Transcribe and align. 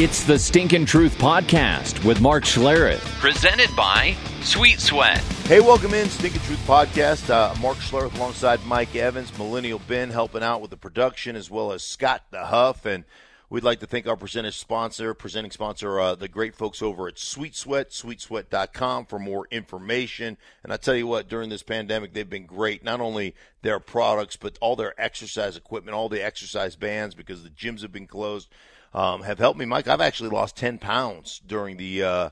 It's 0.00 0.22
the 0.22 0.38
Stinkin' 0.38 0.86
Truth 0.86 1.18
Podcast 1.18 2.04
with 2.04 2.20
Mark 2.20 2.44
Schlereth. 2.44 3.00
Presented 3.18 3.74
by 3.74 4.14
Sweet 4.42 4.78
Sweat. 4.78 5.18
Hey, 5.48 5.58
welcome 5.58 5.92
in, 5.92 6.08
Stinkin' 6.08 6.40
Truth 6.42 6.64
Podcast. 6.68 7.28
Uh, 7.28 7.52
Mark 7.60 7.78
Schlereth 7.78 8.14
alongside 8.14 8.64
Mike 8.64 8.94
Evans, 8.94 9.36
Millennial 9.36 9.80
Ben 9.88 10.10
helping 10.10 10.44
out 10.44 10.60
with 10.60 10.70
the 10.70 10.76
production, 10.76 11.34
as 11.34 11.50
well 11.50 11.72
as 11.72 11.82
Scott 11.82 12.22
the 12.30 12.44
Huff. 12.44 12.86
And 12.86 13.02
we'd 13.50 13.64
like 13.64 13.80
to 13.80 13.86
thank 13.86 14.06
our 14.06 14.14
presenting 14.14 14.52
sponsor, 14.52 15.14
presenting 15.14 15.50
sponsor, 15.50 15.98
uh, 15.98 16.14
the 16.14 16.28
great 16.28 16.54
folks 16.54 16.80
over 16.80 17.08
at 17.08 17.18
Sweet 17.18 17.56
Sweat, 17.56 17.90
sweetsweat.com 17.90 19.06
for 19.06 19.18
more 19.18 19.48
information. 19.50 20.36
And 20.62 20.72
I 20.72 20.76
tell 20.76 20.94
you 20.94 21.08
what, 21.08 21.28
during 21.28 21.50
this 21.50 21.64
pandemic, 21.64 22.12
they've 22.14 22.30
been 22.30 22.46
great. 22.46 22.84
Not 22.84 23.00
only 23.00 23.34
their 23.62 23.80
products, 23.80 24.36
but 24.36 24.58
all 24.60 24.76
their 24.76 24.94
exercise 24.96 25.56
equipment, 25.56 25.96
all 25.96 26.08
the 26.08 26.24
exercise 26.24 26.76
bands, 26.76 27.16
because 27.16 27.42
the 27.42 27.50
gyms 27.50 27.82
have 27.82 27.90
been 27.90 28.06
closed 28.06 28.48
um, 28.94 29.22
have 29.22 29.38
helped 29.38 29.58
me, 29.58 29.66
Mike. 29.66 29.86
I've 29.86 30.00
actually 30.00 30.30
lost 30.30 30.56
ten 30.56 30.78
pounds 30.78 31.42
during 31.46 31.76
the 31.76 32.02
uh, 32.02 32.30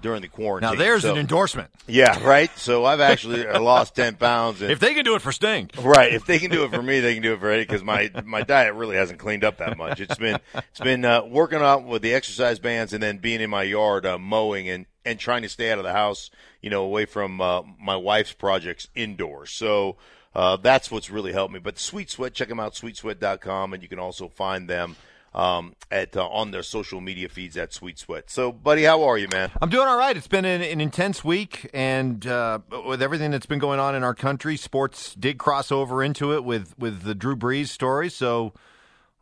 during 0.00 0.22
the 0.22 0.28
quarantine. 0.28 0.70
Now 0.70 0.78
there's 0.78 1.02
so, 1.02 1.12
an 1.12 1.18
endorsement. 1.18 1.70
Yeah, 1.86 2.22
right. 2.26 2.50
So 2.56 2.86
I've 2.86 3.00
actually 3.00 3.44
lost 3.44 3.94
ten 3.94 4.16
pounds. 4.16 4.62
And, 4.62 4.70
if 4.70 4.80
they 4.80 4.94
can 4.94 5.04
do 5.04 5.16
it 5.16 5.22
for 5.22 5.32
Sting, 5.32 5.70
right? 5.80 6.12
If 6.12 6.24
they 6.24 6.38
can 6.38 6.50
do 6.50 6.64
it 6.64 6.72
for 6.72 6.82
me, 6.82 7.00
they 7.00 7.12
can 7.12 7.22
do 7.22 7.34
it 7.34 7.40
for 7.40 7.50
Eddie. 7.50 7.62
Because 7.62 7.84
my 7.84 8.10
my 8.24 8.42
diet 8.42 8.74
really 8.74 8.96
hasn't 8.96 9.18
cleaned 9.18 9.44
up 9.44 9.58
that 9.58 9.76
much. 9.76 10.00
It's 10.00 10.16
been 10.16 10.40
it's 10.54 10.80
been 10.80 11.04
uh, 11.04 11.24
working 11.26 11.60
out 11.60 11.84
with 11.84 12.00
the 12.00 12.14
exercise 12.14 12.58
bands 12.58 12.94
and 12.94 13.02
then 13.02 13.18
being 13.18 13.42
in 13.42 13.50
my 13.50 13.64
yard 13.64 14.06
uh, 14.06 14.18
mowing 14.18 14.68
and 14.68 14.86
and 15.04 15.18
trying 15.18 15.42
to 15.42 15.48
stay 15.48 15.70
out 15.70 15.78
of 15.78 15.84
the 15.84 15.92
house, 15.92 16.30
you 16.62 16.70
know, 16.70 16.84
away 16.84 17.04
from 17.04 17.40
uh, 17.40 17.62
my 17.78 17.96
wife's 17.96 18.32
projects 18.32 18.88
indoors. 18.94 19.50
So. 19.50 19.96
Uh, 20.34 20.56
that's 20.56 20.88
what's 20.88 21.10
really 21.10 21.32
helped 21.32 21.52
me. 21.52 21.58
But 21.58 21.80
Sweet 21.80 22.10
Sweat, 22.10 22.34
check 22.34 22.48
them 22.48 22.60
out, 22.60 22.74
sweetsweat.com, 22.74 23.72
and 23.72 23.82
you 23.82 23.88
can 23.88 23.98
also 23.98 24.28
find 24.28 24.68
them 24.68 24.94
um, 25.34 25.74
at 25.90 26.16
uh, 26.16 26.26
on 26.26 26.50
their 26.50 26.62
social 26.62 27.00
media 27.00 27.28
feeds 27.28 27.56
at 27.56 27.72
Sweet 27.72 27.98
Sweat. 27.98 28.30
So, 28.30 28.52
buddy, 28.52 28.84
how 28.84 29.02
are 29.04 29.18
you, 29.18 29.28
man? 29.28 29.50
I'm 29.60 29.68
doing 29.68 29.86
all 29.86 29.98
right. 29.98 30.16
It's 30.16 30.28
been 30.28 30.44
an, 30.44 30.62
an 30.62 30.80
intense 30.80 31.22
week, 31.22 31.68
and 31.72 32.26
uh, 32.26 32.60
with 32.86 33.02
everything 33.02 33.30
that's 33.30 33.46
been 33.46 33.58
going 33.58 33.80
on 33.80 33.94
in 33.94 34.02
our 34.02 34.14
country, 34.14 34.56
sports 34.56 35.14
did 35.14 35.38
cross 35.38 35.70
over 35.70 36.02
into 36.02 36.34
it 36.34 36.44
with 36.44 36.78
with 36.78 37.02
the 37.02 37.14
Drew 37.14 37.36
Brees 37.36 37.68
story. 37.68 38.08
So, 38.08 38.54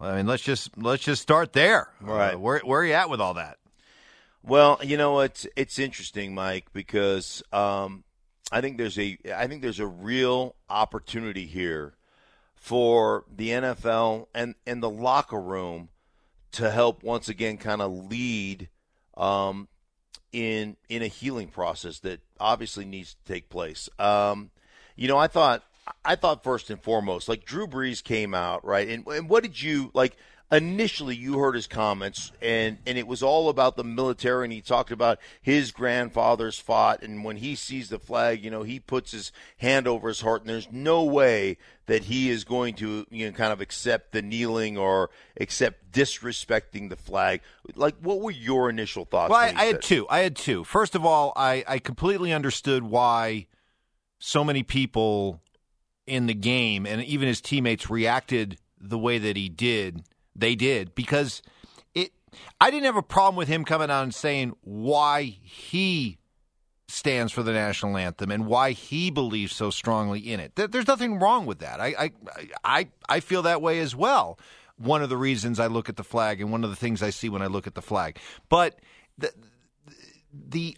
I 0.01 0.17
mean, 0.17 0.27
let's 0.27 0.43
just 0.43 0.77
let's 0.79 1.03
just 1.03 1.23
start 1.23 1.53
there. 1.53 1.89
All 2.07 2.15
right, 2.15 2.35
uh, 2.35 2.39
where 2.39 2.61
where 2.61 2.81
are 2.81 2.85
you 2.85 2.95
at 2.95 3.11
with 3.11 3.21
all 3.21 3.35
that? 3.35 3.59
Well, 4.43 4.79
you 4.83 4.97
know 4.97 5.21
it's 5.21 5.47
it's 5.57 5.79
interesting, 5.79 6.35
Mike, 6.35 6.67
because 6.73 7.43
um, 7.53 8.05
I 8.53 8.61
think 8.61 8.79
there's 8.79 8.99
a 8.99 9.19
I 9.35 9.49
think 9.49 9.63
there's 9.63 9.81
a 9.81 9.87
real 9.87 10.55
opportunity 10.71 11.47
here 11.47 11.95
for 12.55 13.25
the 13.35 13.51
NFL 13.51 14.27
and 14.35 14.55
and 14.67 14.83
the 14.83 14.91
locker 14.91 15.41
room 15.41 15.89
to 16.53 16.71
help 16.71 17.03
once 17.03 17.29
again 17.29 17.57
kind 17.57 17.83
of 17.83 17.93
lead 18.11 18.69
um, 19.17 19.69
in 20.33 20.77
in 20.89 21.03
a 21.03 21.07
healing 21.07 21.49
process 21.49 22.01
that 22.01 22.21
obviously 22.41 22.85
needs 22.85 23.15
to 23.15 23.33
take 23.33 23.49
place. 23.49 23.89
Um, 23.99 24.51
you 24.97 25.09
know, 25.09 25.19
I 25.19 25.27
thought 25.27 25.63
I 26.05 26.17
thought 26.17 26.43
first 26.43 26.71
and 26.71 26.83
foremost, 26.83 27.29
like 27.29 27.45
Drew 27.45 27.67
Brees 27.67 28.03
came 28.03 28.35
out 28.35 28.65
right, 28.65 28.89
and, 28.89 29.07
and 29.07 29.29
what 29.29 29.43
did 29.43 29.61
you 29.61 29.91
like? 29.95 30.17
Initially 30.53 31.17
you 31.17 31.39
heard 31.39 31.57
his 31.57 31.67
comments 31.67 32.31
and 32.41 32.79
and 32.87 32.97
it 32.97 33.07
was 33.07 33.21
all 33.21 33.49
about 33.49 33.77
the 33.77 33.83
military 33.83 34.45
and 34.45 34.53
he 34.53 34.61
talked 34.61 34.93
about 34.93 35.19
his 35.43 35.73
grandfathers 35.73 36.57
fought 36.57 37.03
and 37.03 37.25
when 37.25 37.37
he 37.37 37.57
sees 37.57 37.89
the 37.89 37.99
flag 37.99 38.45
you 38.45 38.51
know 38.51 38.63
he 38.63 38.79
puts 38.79 39.11
his 39.11 39.33
hand 39.57 39.89
over 39.89 40.07
his 40.07 40.21
heart 40.21 40.43
and 40.43 40.49
there's 40.49 40.71
no 40.71 41.03
way 41.03 41.57
that 41.87 42.05
he 42.05 42.31
is 42.31 42.45
going 42.45 42.75
to 42.75 43.05
you 43.11 43.27
know 43.27 43.33
kind 43.33 43.53
of 43.53 43.61
accept 43.61 44.13
the 44.13 44.23
kneeling 44.23 44.79
or 44.79 45.11
accept 45.41 45.91
disrespecting 45.91 46.91
the 46.91 46.97
flag. 46.97 47.41
Like 47.75 47.97
what 48.01 48.21
were 48.21 48.31
your 48.31 48.71
initial 48.71 49.05
thoughts 49.05 49.31
well 49.31 49.41
I, 49.41 49.53
I 49.57 49.65
had 49.65 49.83
two. 49.83 50.07
I 50.09 50.21
had 50.21 50.37
two. 50.37 50.63
First 50.63 50.95
of 50.95 51.05
all 51.05 51.33
i 51.35 51.65
i 51.67 51.81
completely 51.81 52.33
understood 52.33 52.85
why 52.85 53.49
so 54.21 54.45
many 54.45 54.63
people 54.63 55.41
in 56.07 56.27
the 56.27 56.35
game 56.35 56.87
and 56.87 57.03
even 57.03 57.27
his 57.27 57.41
teammates 57.41 57.91
reacted 57.91 58.59
the 58.81 58.99
way 58.99 59.19
that 59.19 59.37
he 59.37 59.49
did 59.49 60.05
they 60.39 60.55
did 60.55 60.95
because 60.95 61.43
it. 61.95 62.13
I 62.61 62.71
didn't 62.71 62.85
have 62.85 62.97
a 62.97 63.03
problem 63.03 63.37
with 63.37 63.49
him 63.49 63.65
coming 63.65 63.91
out 63.91 64.03
and 64.03 64.15
saying 64.15 64.55
why 64.63 65.23
he 65.23 66.19
stands 66.89 67.33
for 67.33 67.43
the 67.43 67.53
national 67.53 67.97
anthem 67.97 68.31
and 68.31 68.47
why 68.47 68.71
he 68.71 69.11
believes 69.11 69.55
so 69.55 69.71
strongly 69.71 70.21
in 70.21 70.39
it. 70.39 70.55
There's 70.55 70.87
nothing 70.87 71.19
wrong 71.19 71.47
with 71.47 71.59
that. 71.61 71.81
I 71.81 71.95
I 71.99 72.13
I, 72.65 72.89
I 73.09 73.21
feel 73.21 73.43
that 73.43 73.63
way 73.63 73.81
as 73.81 73.95
well. 73.95 74.39
One 74.79 75.03
of 75.03 75.09
the 75.09 75.17
reasons 75.17 75.59
I 75.59 75.69
look 75.69 75.89
at 75.89 75.97
the 75.97 76.05
flag 76.05 76.41
and 76.41 76.53
one 76.53 76.63
of 76.63 76.71
the 76.71 76.77
things 76.77 77.03
I 77.03 77.11
see 77.11 77.29
when 77.29 77.43
I 77.43 77.47
look 77.47 77.67
at 77.67 77.75
the 77.75 77.83
flag, 77.83 78.19
but 78.49 78.79
the 79.17 79.33
the 80.33 80.77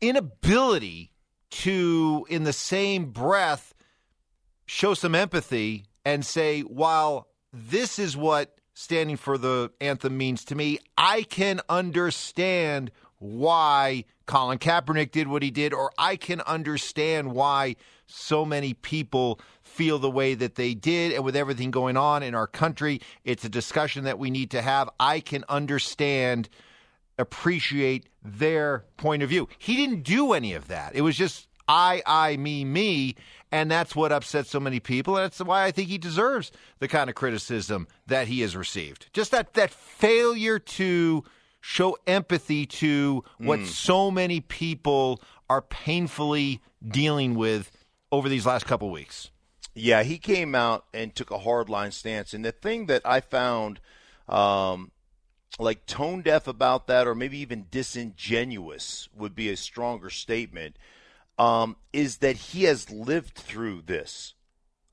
inability 0.00 1.12
to, 1.50 2.26
in 2.28 2.44
the 2.44 2.52
same 2.52 3.06
breath, 3.10 3.74
show 4.66 4.94
some 4.94 5.14
empathy 5.14 5.86
and 6.04 6.24
say, 6.24 6.60
while 6.60 7.28
this 7.52 7.98
is 7.98 8.16
what 8.16 8.55
standing 8.78 9.16
for 9.16 9.38
the 9.38 9.72
anthem 9.80 10.18
means 10.18 10.44
to 10.44 10.54
me, 10.54 10.78
I 10.98 11.22
can 11.22 11.62
understand 11.66 12.90
why 13.18 14.04
Colin 14.26 14.58
Kaepernick 14.58 15.10
did 15.10 15.28
what 15.28 15.42
he 15.42 15.50
did, 15.50 15.72
or 15.72 15.90
I 15.96 16.16
can 16.16 16.42
understand 16.42 17.32
why 17.32 17.76
so 18.06 18.44
many 18.44 18.74
people 18.74 19.40
feel 19.62 19.98
the 19.98 20.10
way 20.10 20.34
that 20.34 20.56
they 20.56 20.74
did. 20.74 21.12
And 21.12 21.24
with 21.24 21.34
everything 21.34 21.70
going 21.70 21.96
on 21.96 22.22
in 22.22 22.34
our 22.34 22.46
country, 22.46 23.00
it's 23.24 23.46
a 23.46 23.48
discussion 23.48 24.04
that 24.04 24.18
we 24.18 24.30
need 24.30 24.50
to 24.50 24.60
have. 24.60 24.90
I 25.00 25.20
can 25.20 25.44
understand, 25.48 26.50
appreciate 27.18 28.10
their 28.22 28.84
point 28.98 29.22
of 29.22 29.30
view. 29.30 29.48
He 29.58 29.74
didn't 29.74 30.02
do 30.02 30.34
any 30.34 30.52
of 30.52 30.68
that. 30.68 30.94
It 30.94 31.00
was 31.00 31.16
just 31.16 31.45
I, 31.68 32.02
I, 32.06 32.36
me, 32.36 32.64
me. 32.64 33.16
And 33.52 33.70
that's 33.70 33.94
what 33.94 34.12
upsets 34.12 34.50
so 34.50 34.60
many 34.60 34.80
people. 34.80 35.16
And 35.16 35.24
that's 35.24 35.40
why 35.40 35.64
I 35.64 35.70
think 35.70 35.88
he 35.88 35.98
deserves 35.98 36.52
the 36.78 36.88
kind 36.88 37.08
of 37.08 37.16
criticism 37.16 37.86
that 38.06 38.28
he 38.28 38.40
has 38.40 38.56
received. 38.56 39.08
Just 39.12 39.30
that, 39.30 39.54
that 39.54 39.70
failure 39.70 40.58
to 40.58 41.24
show 41.60 41.96
empathy 42.06 42.66
to 42.66 43.24
what 43.38 43.60
mm. 43.60 43.66
so 43.66 44.10
many 44.10 44.40
people 44.40 45.20
are 45.48 45.62
painfully 45.62 46.60
dealing 46.86 47.34
with 47.34 47.70
over 48.12 48.28
these 48.28 48.46
last 48.46 48.66
couple 48.66 48.90
weeks. 48.90 49.30
Yeah, 49.74 50.02
he 50.02 50.18
came 50.18 50.54
out 50.54 50.86
and 50.94 51.14
took 51.14 51.30
a 51.30 51.38
hardline 51.38 51.92
stance. 51.92 52.32
And 52.34 52.44
the 52.44 52.52
thing 52.52 52.86
that 52.86 53.02
I 53.04 53.20
found 53.20 53.80
um, 54.28 54.90
like 55.58 55.86
tone 55.86 56.22
deaf 56.22 56.46
about 56.46 56.86
that, 56.86 57.06
or 57.06 57.14
maybe 57.14 57.38
even 57.38 57.66
disingenuous, 57.70 59.08
would 59.14 59.34
be 59.34 59.50
a 59.50 59.56
stronger 59.56 60.10
statement 60.10 60.76
um, 61.38 61.76
is 61.92 62.18
that 62.18 62.36
he 62.36 62.64
has 62.64 62.90
lived 62.90 63.34
through 63.34 63.82
this. 63.82 64.34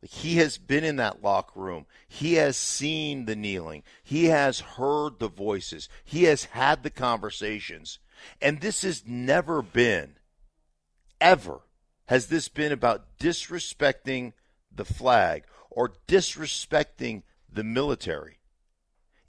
He 0.01 0.35
has 0.35 0.57
been 0.57 0.83
in 0.83 0.97
that 0.97 1.23
locker 1.23 1.59
room. 1.59 1.85
He 2.07 2.33
has 2.33 2.57
seen 2.57 3.25
the 3.25 3.35
kneeling. 3.35 3.83
He 4.03 4.25
has 4.25 4.59
heard 4.59 5.19
the 5.19 5.29
voices. 5.29 5.87
He 6.03 6.23
has 6.23 6.45
had 6.45 6.83
the 6.83 6.89
conversations. 6.89 7.99
And 8.41 8.59
this 8.59 8.81
has 8.81 9.03
never 9.05 9.61
been, 9.61 10.15
ever, 11.21 11.61
has 12.07 12.27
this 12.27 12.49
been 12.49 12.73
about 12.73 13.17
disrespecting 13.17 14.33
the 14.73 14.85
flag 14.85 15.43
or 15.69 15.93
disrespecting 16.07 17.23
the 17.51 17.63
military. 17.63 18.39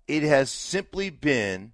It 0.09 0.25
has 0.25 0.51
simply 0.51 1.09
been 1.09 1.73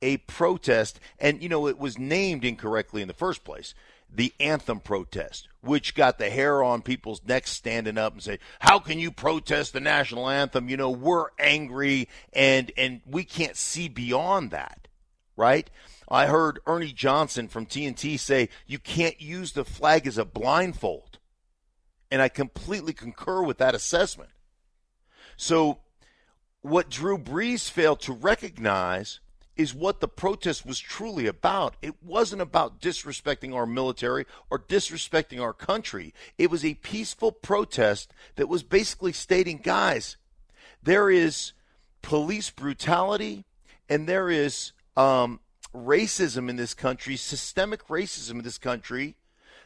a 0.00 0.16
protest. 0.16 0.98
And, 1.18 1.42
you 1.42 1.48
know, 1.48 1.66
it 1.68 1.78
was 1.78 1.98
named 1.98 2.44
incorrectly 2.44 3.02
in 3.02 3.08
the 3.08 3.14
first 3.14 3.44
place 3.44 3.74
the 4.14 4.32
anthem 4.38 4.80
protest, 4.80 5.48
which 5.60 5.94
got 5.94 6.18
the 6.18 6.30
hair 6.30 6.62
on 6.62 6.82
people's 6.82 7.22
necks 7.24 7.50
standing 7.50 7.96
up 7.96 8.12
and 8.12 8.22
say, 8.22 8.38
"How 8.60 8.78
can 8.78 8.98
you 8.98 9.10
protest 9.10 9.72
the 9.72 9.80
national 9.80 10.28
anthem? 10.28 10.68
You 10.68 10.76
know, 10.76 10.90
we're 10.90 11.28
angry 11.38 12.08
and 12.32 12.70
and 12.76 13.00
we 13.06 13.24
can't 13.24 13.56
see 13.56 13.88
beyond 13.88 14.50
that." 14.50 14.88
Right? 15.36 15.70
I 16.08 16.26
heard 16.26 16.60
Ernie 16.66 16.92
Johnson 16.92 17.48
from 17.48 17.66
TNT 17.66 18.18
say, 18.18 18.50
"You 18.66 18.78
can't 18.78 19.20
use 19.20 19.52
the 19.52 19.64
flag 19.64 20.06
as 20.06 20.18
a 20.18 20.24
blindfold." 20.24 21.18
And 22.10 22.20
I 22.20 22.28
completely 22.28 22.92
concur 22.92 23.42
with 23.42 23.56
that 23.58 23.74
assessment. 23.74 24.30
So, 25.36 25.80
what 26.60 26.90
Drew 26.90 27.16
Brees 27.16 27.70
failed 27.70 28.00
to 28.02 28.12
recognize 28.12 29.20
is 29.62 29.72
what 29.72 30.00
the 30.00 30.08
protest 30.08 30.66
was 30.66 30.80
truly 30.80 31.26
about. 31.26 31.76
It 31.80 32.02
wasn't 32.02 32.42
about 32.42 32.80
disrespecting 32.80 33.54
our 33.54 33.64
military 33.64 34.26
or 34.50 34.58
disrespecting 34.58 35.40
our 35.40 35.52
country. 35.52 36.12
It 36.36 36.50
was 36.50 36.64
a 36.64 36.74
peaceful 36.74 37.30
protest 37.30 38.12
that 38.34 38.48
was 38.48 38.64
basically 38.64 39.12
stating, 39.12 39.58
guys, 39.58 40.16
there 40.82 41.08
is 41.08 41.52
police 42.02 42.50
brutality 42.50 43.44
and 43.88 44.08
there 44.08 44.28
is 44.28 44.72
um, 44.96 45.38
racism 45.72 46.50
in 46.50 46.56
this 46.56 46.74
country, 46.74 47.16
systemic 47.16 47.86
racism 47.86 48.32
in 48.32 48.42
this 48.42 48.58
country 48.58 49.14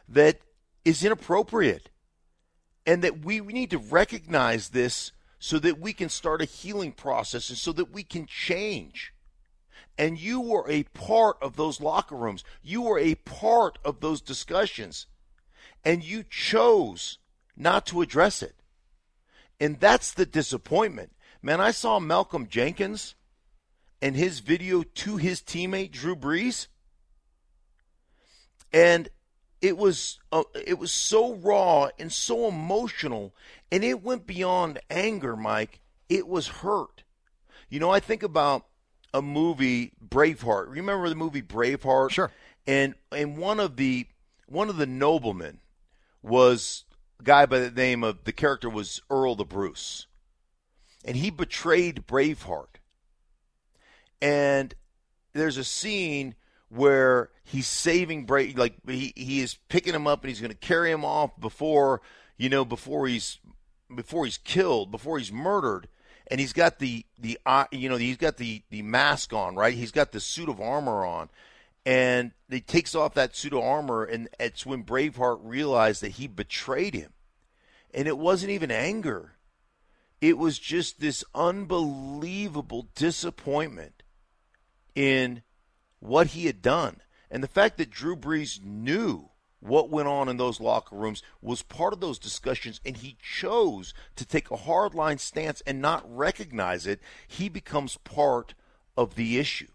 that 0.07 0.39
is 0.85 1.03
inappropriate. 1.03 1.89
And 2.85 3.03
that 3.03 3.25
we, 3.25 3.41
we 3.41 3.51
need 3.51 3.71
to 3.71 3.79
recognize 3.79 4.69
this 4.69 5.11
so 5.39 5.59
that 5.59 5.79
we 5.79 5.91
can 5.91 6.07
start 6.07 6.41
a 6.41 6.45
healing 6.45 6.91
process 6.91 7.49
and 7.49 7.57
so 7.57 7.71
that 7.73 7.91
we 7.91 8.03
can 8.03 8.27
change. 8.27 9.11
And 9.97 10.19
you 10.19 10.39
were 10.39 10.69
a 10.69 10.83
part 10.83 11.37
of 11.41 11.55
those 11.55 11.81
locker 11.81 12.15
rooms. 12.15 12.43
You 12.61 12.83
were 12.83 12.99
a 12.99 13.15
part 13.15 13.79
of 13.83 13.99
those 13.99 14.21
discussions. 14.21 15.07
And 15.83 16.03
you 16.03 16.23
chose 16.23 17.17
not 17.55 17.85
to 17.87 18.01
address 18.01 18.43
it. 18.43 18.55
And 19.59 19.79
that's 19.79 20.11
the 20.11 20.25
disappointment. 20.25 21.13
Man, 21.41 21.59
I 21.59 21.71
saw 21.71 21.99
Malcolm 21.99 22.47
Jenkins 22.47 23.15
and 24.01 24.15
his 24.15 24.39
video 24.39 24.83
to 24.83 25.17
his 25.17 25.41
teammate 25.41 25.91
Drew 25.91 26.15
Brees. 26.15 26.67
And 28.71 29.09
it 29.61 29.77
was 29.77 30.19
uh, 30.31 30.43
it 30.65 30.77
was 30.77 30.91
so 30.91 31.33
raw 31.33 31.89
and 31.97 32.11
so 32.11 32.47
emotional 32.47 33.33
and 33.71 33.83
it 33.83 34.03
went 34.03 34.27
beyond 34.27 34.79
anger, 34.89 35.35
Mike. 35.35 35.81
It 36.09 36.27
was 36.27 36.47
hurt. 36.47 37.03
You 37.69 37.79
know, 37.79 37.89
I 37.89 37.99
think 37.99 38.23
about 38.23 38.65
a 39.17 39.21
movie 39.21 39.93
Braveheart. 40.07 40.69
Remember 40.69 41.09
the 41.09 41.15
movie 41.15 41.41
Braveheart? 41.41 42.11
Sure. 42.11 42.31
And 42.65 42.95
and 43.11 43.37
one 43.37 43.59
of 43.59 43.75
the 43.77 44.07
one 44.47 44.69
of 44.69 44.77
the 44.77 44.85
noblemen 44.85 45.59
was 46.21 46.85
a 47.19 47.23
guy 47.23 47.45
by 47.45 47.59
the 47.59 47.71
name 47.71 48.03
of 48.03 48.23
the 48.25 48.31
character 48.31 48.69
was 48.69 49.01
Earl 49.09 49.35
the 49.35 49.45
Bruce. 49.45 50.07
And 51.03 51.17
he 51.17 51.29
betrayed 51.29 52.05
Braveheart. 52.05 52.79
And 54.21 54.73
there's 55.33 55.57
a 55.57 55.63
scene 55.63 56.35
where 56.69 57.29
he's 57.43 57.67
saving 57.67 58.25
Brave, 58.25 58.57
like 58.57 58.75
he, 58.87 59.13
he 59.15 59.41
is 59.41 59.57
picking 59.69 59.93
him 59.93 60.07
up 60.07 60.23
and 60.23 60.29
he's 60.29 60.41
going 60.41 60.51
to 60.51 60.57
carry 60.57 60.91
him 60.91 61.05
off 61.05 61.39
before 61.39 62.01
you 62.37 62.49
know 62.49 62.65
before 62.65 63.07
he's 63.07 63.39
before 63.93 64.25
he's 64.25 64.37
killed, 64.37 64.91
before 64.91 65.17
he's 65.17 65.31
murdered, 65.31 65.87
and 66.29 66.39
he's 66.39 66.53
got 66.53 66.79
the 66.79 67.05
the 67.17 67.39
uh, 67.45 67.65
you 67.71 67.89
know 67.89 67.97
he's 67.97 68.17
got 68.17 68.37
the 68.37 68.61
the 68.69 68.81
mask 68.81 69.33
on, 69.33 69.55
right? 69.55 69.73
He's 69.73 69.91
got 69.91 70.11
the 70.11 70.19
suit 70.19 70.49
of 70.49 70.61
armor 70.61 71.05
on, 71.05 71.29
and 71.85 72.31
he 72.49 72.61
takes 72.61 72.95
off 72.95 73.13
that 73.15 73.35
suit 73.35 73.53
of 73.53 73.59
armor, 73.59 74.03
and 74.03 74.29
it's 74.39 74.65
when 74.65 74.83
Braveheart 74.83 75.39
realized 75.41 76.01
that 76.01 76.13
he 76.13 76.27
betrayed 76.27 76.93
him, 76.93 77.13
and 77.93 78.07
it 78.07 78.17
wasn't 78.17 78.51
even 78.51 78.71
anger, 78.71 79.33
it 80.21 80.37
was 80.37 80.59
just 80.59 80.99
this 80.99 81.23
unbelievable 81.33 82.87
disappointment 82.95 84.03
in 84.95 85.43
what 85.99 86.27
he 86.27 86.45
had 86.45 86.61
done. 86.61 87.01
And 87.29 87.43
the 87.43 87.47
fact 87.47 87.77
that 87.77 87.89
Drew 87.89 88.15
Brees 88.15 88.63
knew 88.63 89.29
what 89.59 89.89
went 89.89 90.07
on 90.07 90.29
in 90.29 90.37
those 90.37 90.59
locker 90.59 90.95
rooms 90.95 91.23
was 91.41 91.61
part 91.61 91.93
of 91.93 91.99
those 91.99 92.19
discussions, 92.19 92.79
and 92.85 92.97
he 92.97 93.17
chose 93.21 93.93
to 94.15 94.25
take 94.25 94.51
a 94.51 94.57
hardline 94.57 95.19
stance 95.19 95.61
and 95.65 95.81
not 95.81 96.03
recognize 96.07 96.85
it. 96.85 96.99
He 97.27 97.49
becomes 97.49 97.97
part 97.97 98.53
of 98.95 99.15
the 99.15 99.37
issue, 99.37 99.67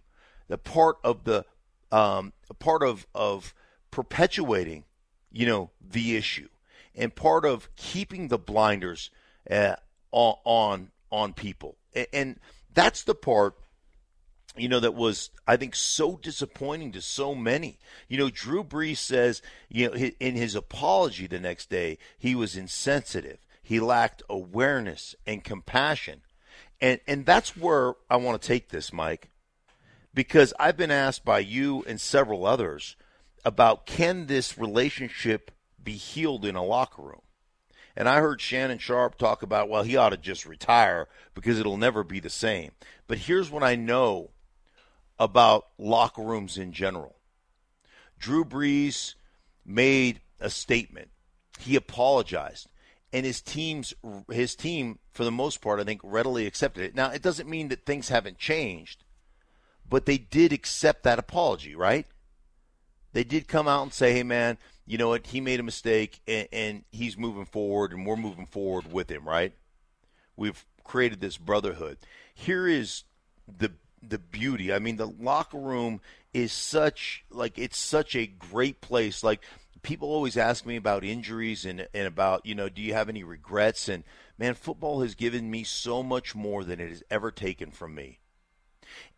the 0.48 0.58
part 0.58 0.98
of 1.02 1.24
the 1.24 1.44
um, 1.90 2.32
part 2.58 2.82
of 2.82 3.06
of 3.14 3.54
perpetuating, 3.90 4.84
you 5.30 5.46
know, 5.46 5.70
the 5.80 6.16
issue, 6.16 6.48
and 6.94 7.14
part 7.14 7.44
of 7.44 7.68
keeping 7.76 8.28
the 8.28 8.38
blinders 8.38 9.10
uh, 9.50 9.76
on 10.12 10.90
on 11.10 11.32
people, 11.32 11.76
and 12.12 12.38
that's 12.72 13.02
the 13.02 13.14
part 13.14 13.56
you 14.56 14.68
know, 14.68 14.80
that 14.80 14.94
was, 14.94 15.30
I 15.46 15.56
think, 15.56 15.74
so 15.74 16.16
disappointing 16.16 16.92
to 16.92 17.00
so 17.00 17.34
many. 17.34 17.78
You 18.08 18.18
know, 18.18 18.30
Drew 18.30 18.62
Brees 18.62 18.98
says, 18.98 19.40
you 19.68 19.88
know, 19.88 19.94
in 19.94 20.34
his 20.34 20.54
apology 20.54 21.26
the 21.26 21.40
next 21.40 21.70
day, 21.70 21.98
he 22.18 22.34
was 22.34 22.56
insensitive. 22.56 23.38
He 23.62 23.80
lacked 23.80 24.22
awareness 24.28 25.14
and 25.26 25.42
compassion. 25.42 26.20
And, 26.80 27.00
and 27.06 27.24
that's 27.24 27.56
where 27.56 27.94
I 28.10 28.16
want 28.16 28.42
to 28.42 28.46
take 28.46 28.68
this, 28.68 28.92
Mike, 28.92 29.30
because 30.12 30.52
I've 30.58 30.76
been 30.76 30.90
asked 30.90 31.24
by 31.24 31.38
you 31.38 31.84
and 31.86 32.00
several 32.00 32.44
others 32.44 32.96
about 33.44 33.86
can 33.86 34.26
this 34.26 34.58
relationship 34.58 35.50
be 35.82 35.92
healed 35.92 36.44
in 36.44 36.56
a 36.56 36.64
locker 36.64 37.02
room? 37.02 37.22
And 37.96 38.08
I 38.08 38.20
heard 38.20 38.40
Shannon 38.40 38.78
Sharpe 38.78 39.16
talk 39.16 39.42
about, 39.42 39.68
well, 39.68 39.82
he 39.82 39.96
ought 39.96 40.10
to 40.10 40.16
just 40.16 40.44
retire 40.44 41.08
because 41.34 41.58
it'll 41.58 41.76
never 41.76 42.02
be 42.02 42.20
the 42.20 42.30
same. 42.30 42.72
But 43.06 43.18
here's 43.18 43.50
what 43.50 43.62
I 43.62 43.76
know 43.76 44.30
about 45.18 45.66
locker 45.78 46.22
rooms 46.22 46.58
in 46.58 46.72
general. 46.72 47.16
Drew 48.18 48.44
Brees 48.44 49.14
made 49.64 50.20
a 50.40 50.50
statement. 50.50 51.10
He 51.58 51.76
apologized, 51.76 52.68
and 53.12 53.26
his 53.26 53.40
team's 53.40 53.94
his 54.30 54.54
team, 54.54 54.98
for 55.12 55.24
the 55.24 55.30
most 55.30 55.60
part, 55.60 55.80
I 55.80 55.84
think, 55.84 56.00
readily 56.02 56.46
accepted 56.46 56.84
it. 56.84 56.94
Now, 56.94 57.10
it 57.10 57.22
doesn't 57.22 57.48
mean 57.48 57.68
that 57.68 57.84
things 57.84 58.08
haven't 58.08 58.38
changed, 58.38 59.04
but 59.88 60.06
they 60.06 60.18
did 60.18 60.52
accept 60.52 61.02
that 61.04 61.18
apology, 61.18 61.74
right? 61.74 62.06
They 63.12 63.24
did 63.24 63.48
come 63.48 63.68
out 63.68 63.82
and 63.82 63.92
say, 63.92 64.12
"Hey, 64.12 64.22
man, 64.22 64.58
you 64.86 64.98
know 64.98 65.08
what? 65.08 65.26
He 65.28 65.40
made 65.40 65.60
a 65.60 65.64
mistake, 65.64 66.20
and, 66.26 66.48
and 66.52 66.84
he's 66.90 67.18
moving 67.18 67.44
forward, 67.44 67.92
and 67.92 68.06
we're 68.06 68.16
moving 68.16 68.46
forward 68.46 68.92
with 68.92 69.10
him, 69.10 69.28
right?" 69.28 69.52
We've 70.36 70.64
created 70.82 71.20
this 71.20 71.36
brotherhood. 71.38 71.98
Here 72.34 72.66
is 72.66 73.04
the 73.46 73.72
the 74.06 74.18
beauty. 74.18 74.72
I 74.72 74.78
mean, 74.78 74.96
the 74.96 75.06
locker 75.06 75.58
room 75.58 76.00
is 76.34 76.52
such 76.52 77.24
like 77.30 77.58
it's 77.58 77.78
such 77.78 78.16
a 78.16 78.26
great 78.26 78.80
place. 78.80 79.22
Like 79.22 79.42
people 79.82 80.08
always 80.08 80.36
ask 80.36 80.64
me 80.66 80.76
about 80.76 81.04
injuries 81.04 81.64
and 81.64 81.86
and 81.94 82.06
about 82.06 82.46
you 82.46 82.54
know 82.54 82.68
do 82.68 82.82
you 82.82 82.94
have 82.94 83.08
any 83.08 83.24
regrets? 83.24 83.88
And 83.88 84.04
man, 84.38 84.54
football 84.54 85.02
has 85.02 85.14
given 85.14 85.50
me 85.50 85.64
so 85.64 86.02
much 86.02 86.34
more 86.34 86.64
than 86.64 86.80
it 86.80 86.88
has 86.88 87.02
ever 87.10 87.30
taken 87.30 87.70
from 87.70 87.94
me. 87.94 88.18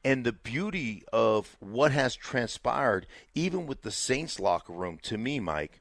And 0.05 0.25
the 0.25 0.33
beauty 0.33 1.03
of 1.13 1.57
what 1.61 1.91
has 1.91 2.15
transpired, 2.15 3.07
even 3.35 3.67
with 3.67 3.83
the 3.83 3.91
Saints 3.91 4.39
locker 4.39 4.73
room, 4.73 4.99
to 5.03 5.19
me, 5.19 5.41
Mike, 5.41 5.81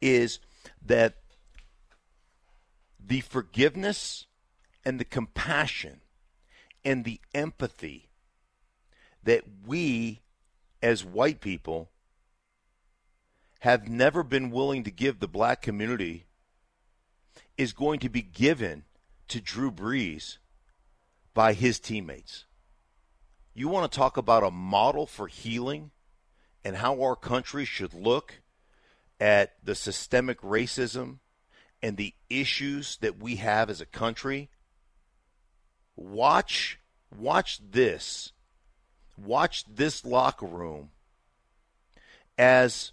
is 0.00 0.40
that 0.84 1.14
the 2.98 3.20
forgiveness 3.20 4.26
and 4.84 4.98
the 4.98 5.04
compassion 5.04 6.00
and 6.84 7.04
the 7.04 7.20
empathy 7.34 8.08
that 9.24 9.42
we, 9.66 10.20
as 10.82 11.04
white 11.04 11.40
people, 11.40 11.90
have 13.60 13.88
never 13.88 14.22
been 14.22 14.50
willing 14.50 14.84
to 14.84 14.90
give 14.90 15.18
the 15.18 15.28
black 15.28 15.62
community 15.62 16.26
is 17.56 17.72
going 17.72 17.98
to 18.00 18.08
be 18.08 18.22
given 18.22 18.84
to 19.28 19.40
Drew 19.40 19.70
Brees 19.70 20.38
by 21.32 21.54
his 21.54 21.80
teammates. 21.80 22.44
You 23.54 23.68
want 23.68 23.90
to 23.90 23.96
talk 23.96 24.16
about 24.16 24.42
a 24.42 24.50
model 24.50 25.06
for 25.06 25.28
healing 25.28 25.92
and 26.64 26.76
how 26.76 27.00
our 27.02 27.16
country 27.16 27.64
should 27.64 27.94
look 27.94 28.42
at 29.20 29.54
the 29.62 29.74
systemic 29.74 30.40
racism 30.40 31.18
and 31.82 31.96
the 31.96 32.14
issues 32.28 32.96
that 32.98 33.18
we 33.18 33.36
have 33.36 33.70
as 33.70 33.80
a 33.80 33.86
country? 33.86 34.50
Watch 35.96 36.80
watch 37.16 37.60
this 37.70 38.32
watch 39.16 39.64
this 39.66 40.04
locker 40.04 40.46
room 40.46 40.90
as 42.38 42.92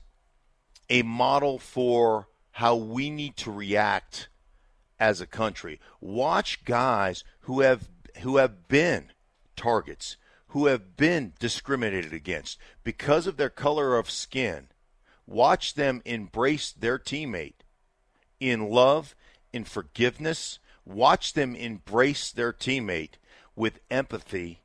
a 0.90 1.02
model 1.04 1.58
for 1.58 2.28
how 2.52 2.76
we 2.76 3.10
need 3.10 3.36
to 3.38 3.52
react 3.52 4.28
as 5.00 5.22
a 5.22 5.26
country. 5.26 5.80
Watch 6.00 6.64
guys 6.66 7.24
who 7.42 7.62
have 7.62 7.90
who 8.20 8.38
have 8.38 8.68
been 8.68 9.12
targets, 9.56 10.18
who 10.48 10.66
have 10.68 10.96
been 10.98 11.34
discriminated 11.40 12.14
against 12.14 12.60
because 12.84 13.26
of 13.26 13.38
their 13.38 13.50
color 13.50 13.98
of 13.98 14.12
skin. 14.12 14.68
Watch 15.26 15.76
them 15.76 16.02
embrace 16.04 16.72
their 16.72 17.00
teammate 17.00 17.62
in 18.40 18.70
love, 18.70 19.16
in 19.54 19.64
forgiveness. 19.64 20.60
Watch 20.84 21.34
them 21.34 21.56
embrace 21.56 22.32
their 22.32 22.52
teammate 22.52 23.14
with 23.56 23.80
empathy 23.90 24.62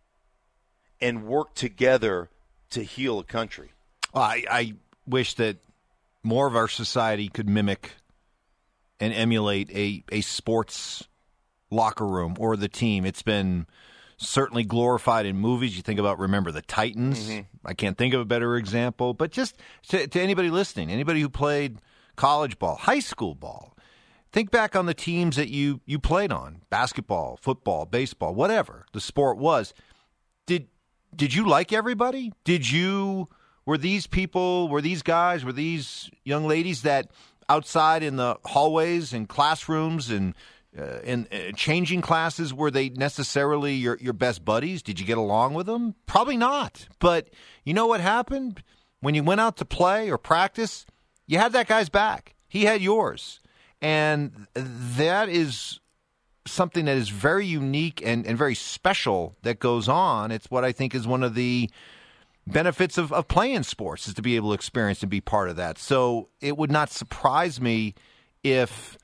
and 1.01 1.25
work 1.25 1.55
together 1.55 2.31
to 2.71 2.83
heal 2.83 3.19
a 3.19 3.25
country. 3.25 3.73
I, 4.15 4.45
I 4.51 4.75
wish 5.07 5.35
that 5.35 5.59
more 6.23 6.47
of 6.47 6.57
our 6.57 6.69
society 6.69 7.29
could 7.29 7.49
mimic 7.49 7.93
and 8.99 9.13
emulate 9.13 9.71
a, 9.71 10.03
a 10.11 10.21
sports 10.23 11.07
locker 11.71 12.07
room 12.07 12.37
or 12.39 12.57
the 12.57 12.69
team. 12.69 13.05
It's 13.05 13.23
been 13.23 13.67
certainly 14.17 14.65
glorified 14.65 15.27
in 15.27 15.37
movies. 15.37 15.77
You 15.77 15.83
think 15.83 16.01
about 16.01 16.19
Remember 16.19 16.51
the 16.51 16.63
Titans. 16.63 17.29
Mm-hmm. 17.29 17.67
I 17.67 17.75
can't 17.75 17.99
think 17.99 18.15
of 18.15 18.21
a 18.21 18.25
better 18.25 18.57
example. 18.57 19.15
But 19.15 19.31
just 19.31 19.57
to, 19.89 20.07
to 20.07 20.21
anybody 20.21 20.51
listening, 20.51 20.91
anybody 20.91 21.21
who 21.21 21.29
played 21.29 21.79
college 22.17 22.59
ball, 22.59 22.77
high 22.77 23.01
school 23.01 23.35
ball, 23.35 23.77
think 24.33 24.51
back 24.51 24.75
on 24.75 24.87
the 24.87 24.95
teams 24.95 25.37
that 25.37 25.49
you 25.49 25.81
you 25.87 25.99
played 25.99 26.31
on 26.31 26.61
basketball 26.69 27.39
football 27.41 27.87
baseball 27.87 28.35
whatever 28.35 28.85
the 28.93 29.01
sport 29.01 29.39
was 29.39 29.73
did 30.45 30.69
did 31.17 31.35
you 31.35 31.49
like 31.49 31.73
everybody? 31.73 32.33
Did 32.45 32.71
you 32.71 33.29
were 33.65 33.79
these 33.79 34.07
people, 34.07 34.69
were 34.69 34.81
these 34.81 35.03
guys, 35.03 35.45
were 35.45 35.53
these 35.53 36.11
young 36.25 36.47
ladies 36.47 36.83
that 36.83 37.11
outside 37.49 38.03
in 38.03 38.17
the 38.17 38.37
hallways 38.45 39.13
and 39.13 39.29
classrooms 39.29 40.11
and 40.11 40.35
uh, 40.79 41.01
in 41.05 41.27
uh, 41.33 41.53
changing 41.57 42.03
classes 42.03 42.53
were 42.53 42.71
they 42.71 42.91
necessarily 42.91 43.75
your 43.75 43.97
your 44.01 44.13
best 44.13 44.45
buddies? 44.45 44.83
Did 44.83 45.01
you 45.01 45.07
get 45.07 45.19
along 45.19 45.55
with 45.55 45.67
them? 45.67 45.95
Probably 46.07 46.37
not. 46.37 46.89
But 46.99 47.31
you 47.65 47.73
know 47.73 47.87
what 47.87 48.01
happened? 48.01 48.63
When 49.01 49.15
you 49.15 49.23
went 49.23 49.41
out 49.41 49.57
to 49.59 49.65
play 49.65 50.11
or 50.11 50.19
practice 50.19 50.87
you 51.27 51.39
had 51.39 51.53
that 51.53 51.67
guy's 51.67 51.89
back. 51.89 52.35
He 52.49 52.65
had 52.65 52.81
yours. 52.81 53.41
And 53.83 54.47
that 54.55 55.29
is 55.29 55.81
something 56.47 56.85
that 56.87 56.97
is 56.97 57.09
very 57.09 57.47
unique 57.47 58.03
and, 58.05 58.27
and 58.27 58.39
very 58.39 58.55
special 58.55 59.37
that 59.43 59.59
goes 59.59 59.89
on 59.89 60.31
it's 60.31 60.51
what 60.51 60.65
i 60.65 60.73
think 60.73 60.95
is 60.95 61.07
one 61.07 61.23
of 61.23 61.35
the 61.35 61.71
benefits 62.47 62.97
of, 62.97 63.13
of 63.13 63.27
playing 63.27 63.63
sports 63.63 64.07
is 64.07 64.15
to 64.15 64.23
be 64.23 64.37
able 64.37 64.51
to 64.51 64.55
experience 64.55 65.03
and 65.03 65.11
be 65.11 65.21
part 65.21 65.49
of 65.49 65.57
that 65.57 65.79
so 65.79 66.29
it 66.41 66.57
would 66.57 66.71
not 66.71 66.91
surprise 66.91 67.61
me 67.61 67.95
if 68.45 68.97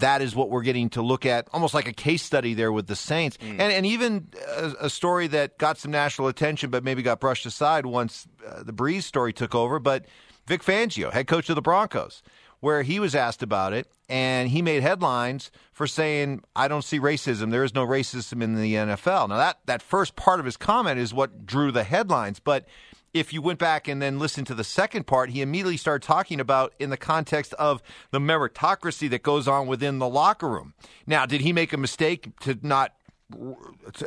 that 0.00 0.20
is 0.20 0.34
what 0.34 0.50
we're 0.50 0.62
getting 0.62 0.90
to 0.90 1.02
look 1.02 1.24
at, 1.24 1.48
almost 1.52 1.74
like 1.74 1.88
a 1.88 1.92
case 1.92 2.22
study 2.22 2.54
there 2.54 2.72
with 2.72 2.86
the 2.86 2.96
Saints, 2.96 3.36
mm. 3.38 3.50
and 3.50 3.60
and 3.60 3.86
even 3.86 4.28
a, 4.56 4.72
a, 4.82 4.90
story 4.90 5.26
that 5.28 5.58
got 5.58 5.78
some 5.78 5.90
national 5.90 6.28
attention, 6.28 6.70
but 6.70 6.84
maybe 6.84 7.02
got 7.02 7.20
brushed 7.20 7.46
aside 7.46 7.86
once 7.86 8.26
uh, 8.46 8.62
the 8.62 8.72
Brees 8.72 9.04
story 9.04 9.32
took 9.32 9.54
over. 9.54 9.78
But 9.78 10.06
Vic 10.46 10.62
Fangio, 10.62 11.12
head 11.12 11.26
coach 11.26 11.48
of 11.48 11.56
the 11.56 11.62
Broncos, 11.62 12.22
where 12.60 12.82
he 12.82 12.98
was 12.98 13.14
asked 13.14 13.42
about 13.42 13.72
it, 13.72 13.86
and 14.08 14.48
he 14.48 14.62
made 14.62 14.82
headlines 14.82 15.50
for 15.72 15.86
saying, 15.86 16.42
"I 16.54 16.68
don't 16.68 16.82
see 16.82 16.98
racism. 16.98 17.50
There 17.50 17.64
is 17.64 17.74
no 17.74 17.86
racism 17.86 18.42
in 18.42 18.54
the 18.54 18.74
NFL." 18.74 19.28
Now 19.28 19.36
that 19.36 19.58
that 19.66 19.82
first 19.82 20.16
part 20.16 20.40
of 20.40 20.46
his 20.46 20.56
comment 20.56 20.98
is 20.98 21.12
what 21.12 21.46
drew 21.46 21.72
the 21.72 21.84
headlines, 21.84 22.40
but 22.40 22.66
if 23.14 23.32
you 23.32 23.40
went 23.40 23.58
back 23.58 23.88
and 23.88 24.00
then 24.02 24.18
listened 24.18 24.46
to 24.48 24.54
the 24.54 24.64
second 24.64 25.06
part, 25.06 25.30
he 25.30 25.40
immediately 25.40 25.76
started 25.76 26.06
talking 26.06 26.38
about 26.38 26.74
in 26.78 26.90
the 26.90 26.96
context 26.96 27.54
of 27.54 27.82
the 28.10 28.18
meritocracy 28.18 29.08
that 29.10 29.22
goes 29.22 29.48
on 29.48 29.66
within 29.66 29.98
the 29.98 30.08
locker 30.08 30.48
room. 30.48 30.74
Now, 31.06 31.24
did 31.24 31.40
he 31.40 31.52
make 31.52 31.72
a 31.72 31.78
mistake 31.78 32.38
to 32.40 32.58
not 32.62 32.94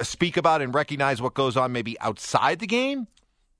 speak 0.01 0.37
about 0.37 0.61
and 0.61 0.73
recognize 0.73 1.21
what 1.21 1.33
goes 1.33 1.57
on 1.57 1.71
maybe 1.71 1.99
outside 1.99 2.59
the 2.59 2.67
game? 2.67 3.07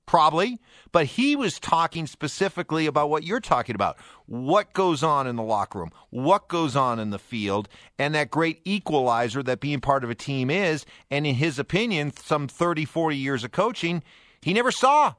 Probably. 0.06 0.58
But 0.92 1.06
he 1.06 1.36
was 1.36 1.60
talking 1.60 2.06
specifically 2.06 2.86
about 2.86 3.10
what 3.10 3.22
you're 3.22 3.40
talking 3.40 3.74
about. 3.74 3.96
What 4.26 4.72
goes 4.72 5.02
on 5.02 5.26
in 5.26 5.36
the 5.36 5.42
locker 5.42 5.78
room? 5.78 5.92
What 6.10 6.48
goes 6.48 6.74
on 6.74 6.98
in 6.98 7.10
the 7.10 7.18
field? 7.18 7.68
And 7.98 8.14
that 8.14 8.30
great 8.30 8.60
equalizer 8.64 9.42
that 9.44 9.60
being 9.60 9.80
part 9.80 10.02
of 10.02 10.10
a 10.10 10.14
team 10.14 10.50
is. 10.50 10.84
And 11.10 11.26
in 11.26 11.36
his 11.36 11.58
opinion, 11.58 12.12
some 12.16 12.48
30, 12.48 12.84
40 12.84 13.16
years 13.16 13.44
of 13.44 13.52
coaching, 13.52 14.02
he 14.40 14.52
never 14.52 14.72
saw 14.72 15.14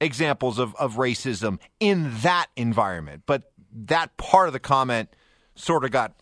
examples 0.00 0.58
of, 0.58 0.74
of 0.76 0.94
racism 0.94 1.58
in 1.78 2.10
that 2.22 2.46
environment. 2.56 3.22
But 3.26 3.52
that 3.72 4.16
part 4.16 4.48
of 4.48 4.52
the 4.52 4.60
comment 4.60 5.10
sort 5.54 5.84
of 5.84 5.90
got 5.90 6.14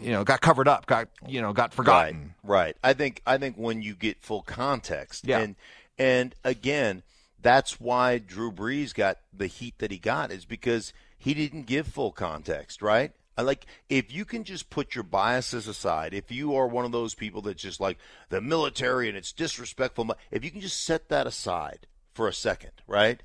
you 0.00 0.10
know 0.10 0.24
got 0.24 0.40
covered 0.40 0.68
up 0.68 0.86
got 0.86 1.08
you 1.26 1.40
know 1.40 1.52
got 1.52 1.72
forgotten 1.72 2.34
right, 2.42 2.58
right 2.58 2.76
i 2.82 2.92
think 2.92 3.22
i 3.26 3.38
think 3.38 3.56
when 3.56 3.82
you 3.82 3.94
get 3.94 4.20
full 4.20 4.42
context 4.42 5.26
yeah. 5.26 5.38
and 5.38 5.54
and 5.98 6.34
again 6.44 7.02
that's 7.40 7.80
why 7.80 8.18
drew 8.18 8.50
brees 8.50 8.94
got 8.94 9.18
the 9.32 9.46
heat 9.46 9.74
that 9.78 9.90
he 9.90 9.98
got 9.98 10.30
is 10.30 10.44
because 10.44 10.92
he 11.18 11.34
didn't 11.34 11.66
give 11.66 11.86
full 11.86 12.12
context 12.12 12.82
right 12.82 13.12
like 13.38 13.66
if 13.88 14.12
you 14.12 14.24
can 14.24 14.44
just 14.44 14.70
put 14.70 14.94
your 14.94 15.04
biases 15.04 15.66
aside 15.66 16.12
if 16.14 16.30
you 16.30 16.54
are 16.54 16.66
one 16.66 16.84
of 16.84 16.92
those 16.92 17.14
people 17.14 17.40
that's 17.42 17.62
just 17.62 17.80
like 17.80 17.98
the 18.28 18.40
military 18.40 19.08
and 19.08 19.16
it's 19.16 19.32
disrespectful 19.32 20.14
if 20.30 20.44
you 20.44 20.50
can 20.50 20.60
just 20.60 20.84
set 20.84 21.08
that 21.08 21.26
aside 21.26 21.86
for 22.12 22.28
a 22.28 22.32
second, 22.32 22.72
right? 22.86 23.22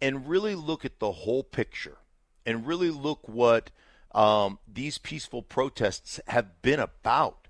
And 0.00 0.28
really 0.28 0.54
look 0.54 0.84
at 0.84 0.98
the 0.98 1.12
whole 1.12 1.42
picture 1.42 1.98
and 2.46 2.66
really 2.66 2.90
look 2.90 3.28
what 3.28 3.70
um, 4.12 4.58
these 4.70 4.98
peaceful 4.98 5.42
protests 5.42 6.20
have 6.28 6.62
been 6.62 6.80
about. 6.80 7.48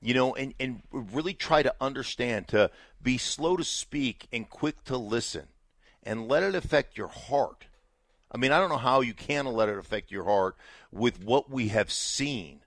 You 0.00 0.14
know, 0.14 0.34
and, 0.34 0.54
and 0.60 0.82
really 0.92 1.34
try 1.34 1.62
to 1.62 1.74
understand, 1.80 2.48
to 2.48 2.70
be 3.02 3.18
slow 3.18 3.56
to 3.56 3.64
speak 3.64 4.28
and 4.32 4.48
quick 4.48 4.84
to 4.84 4.96
listen 4.96 5.48
and 6.04 6.28
let 6.28 6.42
it 6.42 6.54
affect 6.54 6.96
your 6.96 7.08
heart. 7.08 7.66
I 8.30 8.38
mean, 8.38 8.52
I 8.52 8.58
don't 8.58 8.68
know 8.68 8.76
how 8.76 9.00
you 9.00 9.14
can 9.14 9.46
let 9.46 9.68
it 9.68 9.78
affect 9.78 10.10
your 10.10 10.24
heart 10.24 10.56
with 10.92 11.22
what 11.22 11.50
we 11.50 11.68
have 11.68 11.90
seen 11.90 12.60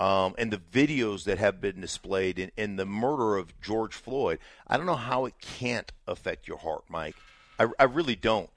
um, 0.00 0.34
and 0.38 0.52
the 0.52 0.58
videos 0.58 1.24
that 1.24 1.38
have 1.38 1.60
been 1.60 1.80
displayed 1.80 2.38
in, 2.38 2.52
in, 2.56 2.76
the 2.76 2.86
murder 2.86 3.36
of 3.36 3.60
George 3.60 3.94
Floyd, 3.94 4.38
I 4.66 4.76
don't 4.76 4.86
know 4.86 4.94
how 4.94 5.24
it 5.24 5.34
can't 5.40 5.90
affect 6.06 6.46
your 6.46 6.58
heart, 6.58 6.84
Mike. 6.88 7.16
I, 7.58 7.66
I 7.78 7.84
really 7.84 8.14
don't. 8.14 8.50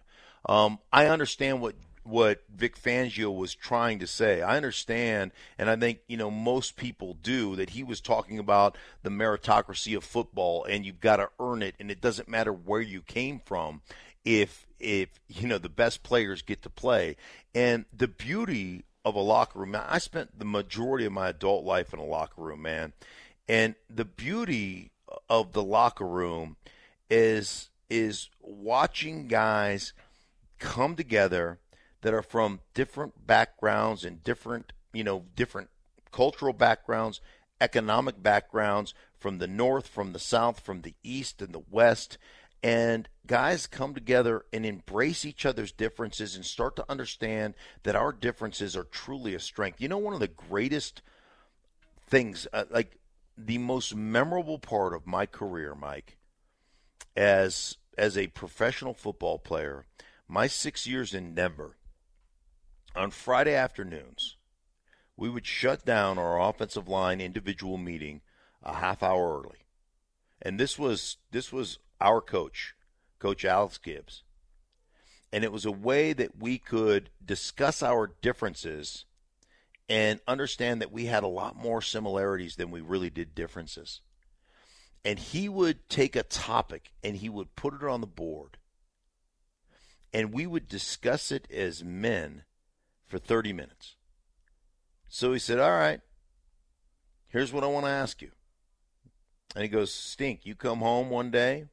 Um, 0.48 0.80
I 0.94 1.08
understand 1.08 1.62
what 1.62 1.76
what 2.04 2.44
Vic 2.54 2.78
Fangio 2.78 3.36
was 3.36 3.54
trying 3.54 4.00
to 4.00 4.08
say. 4.08 4.42
I 4.42 4.58
understand, 4.58 5.32
and 5.58 5.70
I 5.70 5.76
think 5.76 6.00
you 6.08 6.18
know 6.18 6.32
most 6.32 6.76
people 6.76 7.16
do 7.22 7.56
that 7.56 7.72
he 7.72 7.84
was 7.84 8.02
talking 8.02 8.40
about 8.40 8.78
the 9.04 9.10
meritocracy 9.10 9.96
of 9.96 10.04
football, 10.04 10.64
and 10.66 10.86
you've 10.86 11.02
got 11.02 11.18
to 11.18 11.30
earn 11.40 11.62
it, 11.62 11.76
and 11.80 11.92
it 11.92 12.02
doesn't 12.02 12.30
matter 12.30 12.52
where 12.52 12.82
you 12.82 13.02
came 13.02 13.42
from. 13.46 13.82
If 14.24 14.68
if 14.80 15.10
you 15.28 15.48
know 15.48 15.58
the 15.58 15.70
best 15.70 16.04
players 16.04 16.42
get 16.42 16.62
to 16.64 16.70
play, 16.70 17.16
and 17.54 17.86
the 17.96 18.08
beauty 18.08 18.84
of 19.04 19.16
a 19.16 19.20
locker 19.20 19.60
room. 19.60 19.76
I 19.76 19.98
spent 19.98 20.38
the 20.38 20.46
majority 20.46 21.06
of 21.06 21.12
my 21.12 21.30
adult 21.30 21.66
life 21.66 21.94
in 21.94 22.00
a 22.00 22.06
locker 22.06 22.42
room, 22.42 22.62
man. 22.62 22.94
And 23.48 23.76
the 23.90 24.06
beauty 24.06 24.92
of 25.30 25.54
the 25.54 25.64
locker 25.64 26.08
room 26.08 26.58
is 27.10 27.70
is 27.90 28.30
watching 28.40 29.28
guys 29.28 29.94
come 30.60 30.96
together 30.96 31.60
that 32.02 32.14
are 32.14 32.22
from 32.22 32.60
different 32.74 33.26
backgrounds 33.28 34.04
and 34.04 34.24
different, 34.24 34.74
you 34.94 35.04
know, 35.04 35.26
different 35.36 35.70
cultural 36.12 36.54
backgrounds, 36.54 37.22
economic 37.60 38.22
backgrounds 38.22 38.94
from 39.18 39.38
the 39.38 39.48
north, 39.48 39.88
from 39.88 40.14
the 40.14 40.20
south, 40.20 40.60
from 40.60 40.82
the 40.82 40.96
east 41.04 41.42
and 41.42 41.54
the 41.54 41.64
west 41.70 42.18
and 42.64 43.10
guys 43.26 43.66
come 43.66 43.94
together 43.94 44.46
and 44.54 44.66
embrace 44.66 45.26
each 45.26 45.46
other's 45.46 45.72
differences 45.72 46.36
and 46.36 46.46
start 46.46 46.76
to 46.76 46.86
understand 46.90 47.56
that 47.84 47.96
our 47.96 48.12
differences 48.12 48.76
are 48.76 48.84
truly 48.84 49.34
a 49.34 49.40
strength. 49.40 49.82
You 49.82 49.88
know, 49.88 49.98
one 49.98 50.14
of 50.14 50.20
the 50.20 50.28
greatest 50.28 51.02
things, 52.08 52.48
uh, 52.54 52.66
like 52.70 52.98
the 53.38 53.58
most 53.58 53.96
memorable 53.96 54.60
part 54.60 54.94
of 54.94 55.08
my 55.08 55.26
career, 55.26 55.74
Mike, 55.74 56.18
as 57.16 57.78
as 57.98 58.18
a 58.18 58.28
professional 58.28 58.94
football 58.94 59.38
player, 59.38 59.86
my 60.28 60.48
six 60.48 60.88
years 60.88 61.14
in 61.14 61.34
Denver, 61.36 61.76
on 62.96 63.12
Friday 63.12 63.56
afternoons, 63.56 64.38
we 65.16 65.30
would 65.30 65.46
shut 65.46 65.86
down 65.86 66.18
our 66.18 66.40
offensive 66.40 66.88
line 66.88 67.22
individual 67.22 67.78
meeting 67.78 68.22
a 68.64 68.76
half 68.76 69.04
hour 69.04 69.42
early. 69.42 69.66
And 70.42 70.60
this 70.60 70.78
was 70.78 71.18
this 71.32 71.52
was 71.52 71.80
our 72.00 72.22
coach, 72.22 72.76
Coach 73.20 73.46
Alex 73.46 73.78
Gibbs. 73.78 74.24
And 75.32 75.44
it 75.44 75.52
was 75.52 75.66
a 75.66 75.72
way 75.72 76.12
that 76.14 76.38
we 76.40 76.58
could 76.58 77.10
discuss 77.24 77.82
our 77.82 78.12
differences 78.22 79.06
and 79.88 80.20
understand 80.28 80.82
that 80.82 80.92
we 80.92 81.06
had 81.06 81.24
a 81.24 81.28
lot 81.28 81.56
more 81.56 81.82
similarities 81.82 82.56
than 82.56 82.72
we 82.72 82.82
really 82.82 83.10
did 83.10 83.36
differences. 83.36 84.02
And 85.06 85.18
he 85.18 85.48
would 85.48 85.88
take 85.90 86.16
a 86.16 86.24
topic 86.24 86.92
and 87.04 87.16
he 87.16 87.30
would 87.30 87.56
put 87.56 87.74
it 87.74 87.84
on 87.84 88.02
the 88.02 88.08
board. 88.08 88.58
And 90.14 90.34
we 90.34 90.46
would 90.46 90.68
discuss 90.68 91.32
it 91.32 91.50
as 91.50 91.84
men 91.84 92.44
for 93.12 93.20
30 93.20 93.52
minutes. 93.52 93.96
So 95.10 95.34
he 95.34 95.40
said, 95.40 95.60
All 95.60 95.72
right, 95.72 96.00
here's 97.28 97.52
what 97.52 97.64
I 97.64 97.68
want 97.68 97.86
to 97.86 97.92
ask 97.92 98.22
you. 98.22 98.32
And 99.54 99.64
he 99.64 99.68
goes, 99.68 99.94
Stink, 99.94 100.46
you 100.46 100.56
come 100.56 100.80
home 100.80 101.10
one 101.10 101.30
day 101.30 101.66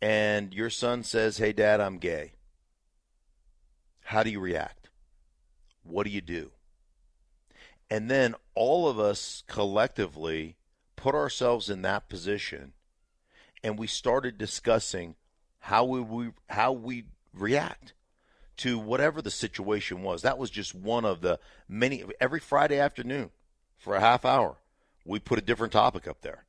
and 0.00 0.54
your 0.54 0.70
son 0.70 1.02
says, 1.02 1.36
Hey, 1.36 1.52
dad, 1.52 1.80
I'm 1.80 1.98
gay, 1.98 2.32
how 4.04 4.22
do 4.22 4.30
you 4.30 4.40
react? 4.40 4.88
What 5.82 6.06
do 6.06 6.10
you 6.10 6.22
do? 6.22 6.50
And 7.90 8.10
then 8.10 8.34
all 8.54 8.88
of 8.88 8.98
us 8.98 9.44
collectively 9.46 10.56
put 10.96 11.14
ourselves 11.14 11.68
in 11.68 11.82
that 11.82 12.08
position 12.08 12.72
and 13.62 13.78
we 13.78 13.86
started 13.86 14.38
discussing 14.38 15.14
how 15.58 15.84
we, 15.84 16.00
we 16.00 16.30
how 16.48 16.72
we 16.72 17.04
react 17.34 17.92
to 18.58 18.78
whatever 18.78 19.20
the 19.20 19.30
situation 19.30 20.02
was. 20.02 20.22
That 20.22 20.38
was 20.38 20.50
just 20.50 20.74
one 20.74 21.04
of 21.04 21.20
the 21.20 21.38
many 21.68 22.04
every 22.20 22.40
Friday 22.40 22.78
afternoon 22.78 23.30
for 23.78 23.94
a 23.94 24.00
half 24.00 24.24
hour 24.24 24.56
we 25.04 25.18
put 25.18 25.38
a 25.38 25.42
different 25.42 25.72
topic 25.72 26.08
up 26.08 26.22
there. 26.22 26.44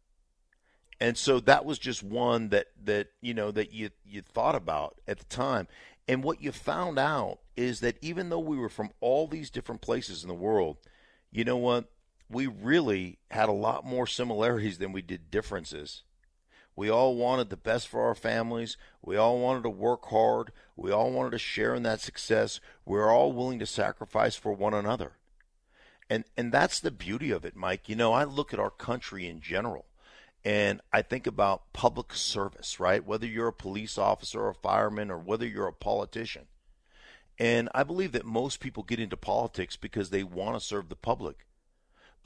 And 1.00 1.16
so 1.16 1.40
that 1.42 1.64
was 1.64 1.78
just 1.78 2.02
one 2.02 2.50
that 2.50 2.68
that 2.86 3.10
you 3.22 3.34
know 3.34 3.52
that 3.52 3.72
you 3.72 3.92
you 4.04 4.22
thought 4.22 4.56
about 4.56 5.00
at 5.08 5.20
the 5.20 5.26
time. 5.26 5.68
And 6.08 6.24
what 6.24 6.42
you 6.42 6.52
found 6.52 6.98
out 6.98 7.40
is 7.56 7.82
that 7.82 7.98
even 8.02 8.30
though 8.30 8.40
we 8.40 8.58
were 8.58 8.70
from 8.70 8.92
all 9.00 9.28
these 9.28 9.52
different 9.52 9.82
places 9.82 10.24
in 10.24 10.30
the 10.30 10.34
world 10.34 10.78
you 11.32 11.44
know 11.44 11.58
what? 11.58 11.86
We 12.30 12.48
really 12.48 13.20
had 13.32 13.50
a 13.50 13.54
lot 13.54 13.86
more 13.86 14.08
similarities 14.08 14.78
than 14.78 14.92
we 14.92 15.02
did 15.02 15.32
differences 15.32 16.04
we 16.78 16.90
all 16.90 17.16
wanted 17.18 17.50
the 17.50 17.58
best 17.58 17.90
for 17.90 18.04
our 18.04 18.16
families 18.16 18.78
we 19.04 19.18
all 19.18 19.40
wanted 19.40 19.64
to 19.64 19.70
work 19.70 20.06
hard 20.06 20.54
we 20.78 20.92
all 20.92 21.12
wanted 21.12 21.32
to 21.32 21.40
share 21.40 21.76
in 21.76 21.84
that 21.84 22.00
success 22.02 22.62
we 22.86 22.94
we're 22.98 23.12
all 23.12 23.34
willing 23.34 23.60
to 23.60 23.66
sacrifice 23.66 24.38
for 24.38 24.54
one 24.54 24.74
another 24.74 25.14
And 26.10 26.26
and 26.38 26.54
that's 26.54 26.80
the 26.80 26.92
beauty 26.92 27.32
of 27.32 27.46
it, 27.46 27.56
Mike. 27.56 27.90
You 27.90 27.96
know, 27.96 28.14
I 28.14 28.24
look 28.26 28.54
at 28.54 28.60
our 28.60 28.70
country 28.72 29.28
in 29.28 29.42
general 29.42 29.86
and 30.46 30.82
I 30.94 31.02
think 31.02 31.28
about 31.28 31.74
public 31.74 32.14
service, 32.14 32.80
right? 32.80 33.06
Whether 33.06 33.28
you're 33.28 33.50
a 33.50 33.54
police 33.54 33.98
officer 33.98 34.42
or 34.42 34.50
a 34.52 34.56
fireman 34.56 35.12
or 35.12 35.18
whether 35.18 35.46
you're 35.48 35.68
a 35.68 35.74
politician. 35.74 36.48
And 37.40 37.70
I 37.76 37.84
believe 37.84 38.14
that 38.14 38.26
most 38.26 38.60
people 38.62 38.84
get 38.84 39.00
into 39.00 39.18
politics 39.18 39.76
because 39.76 40.12
they 40.12 40.24
want 40.24 40.58
to 40.60 40.66
serve 40.66 40.90
the 40.90 40.96
public. 40.96 41.47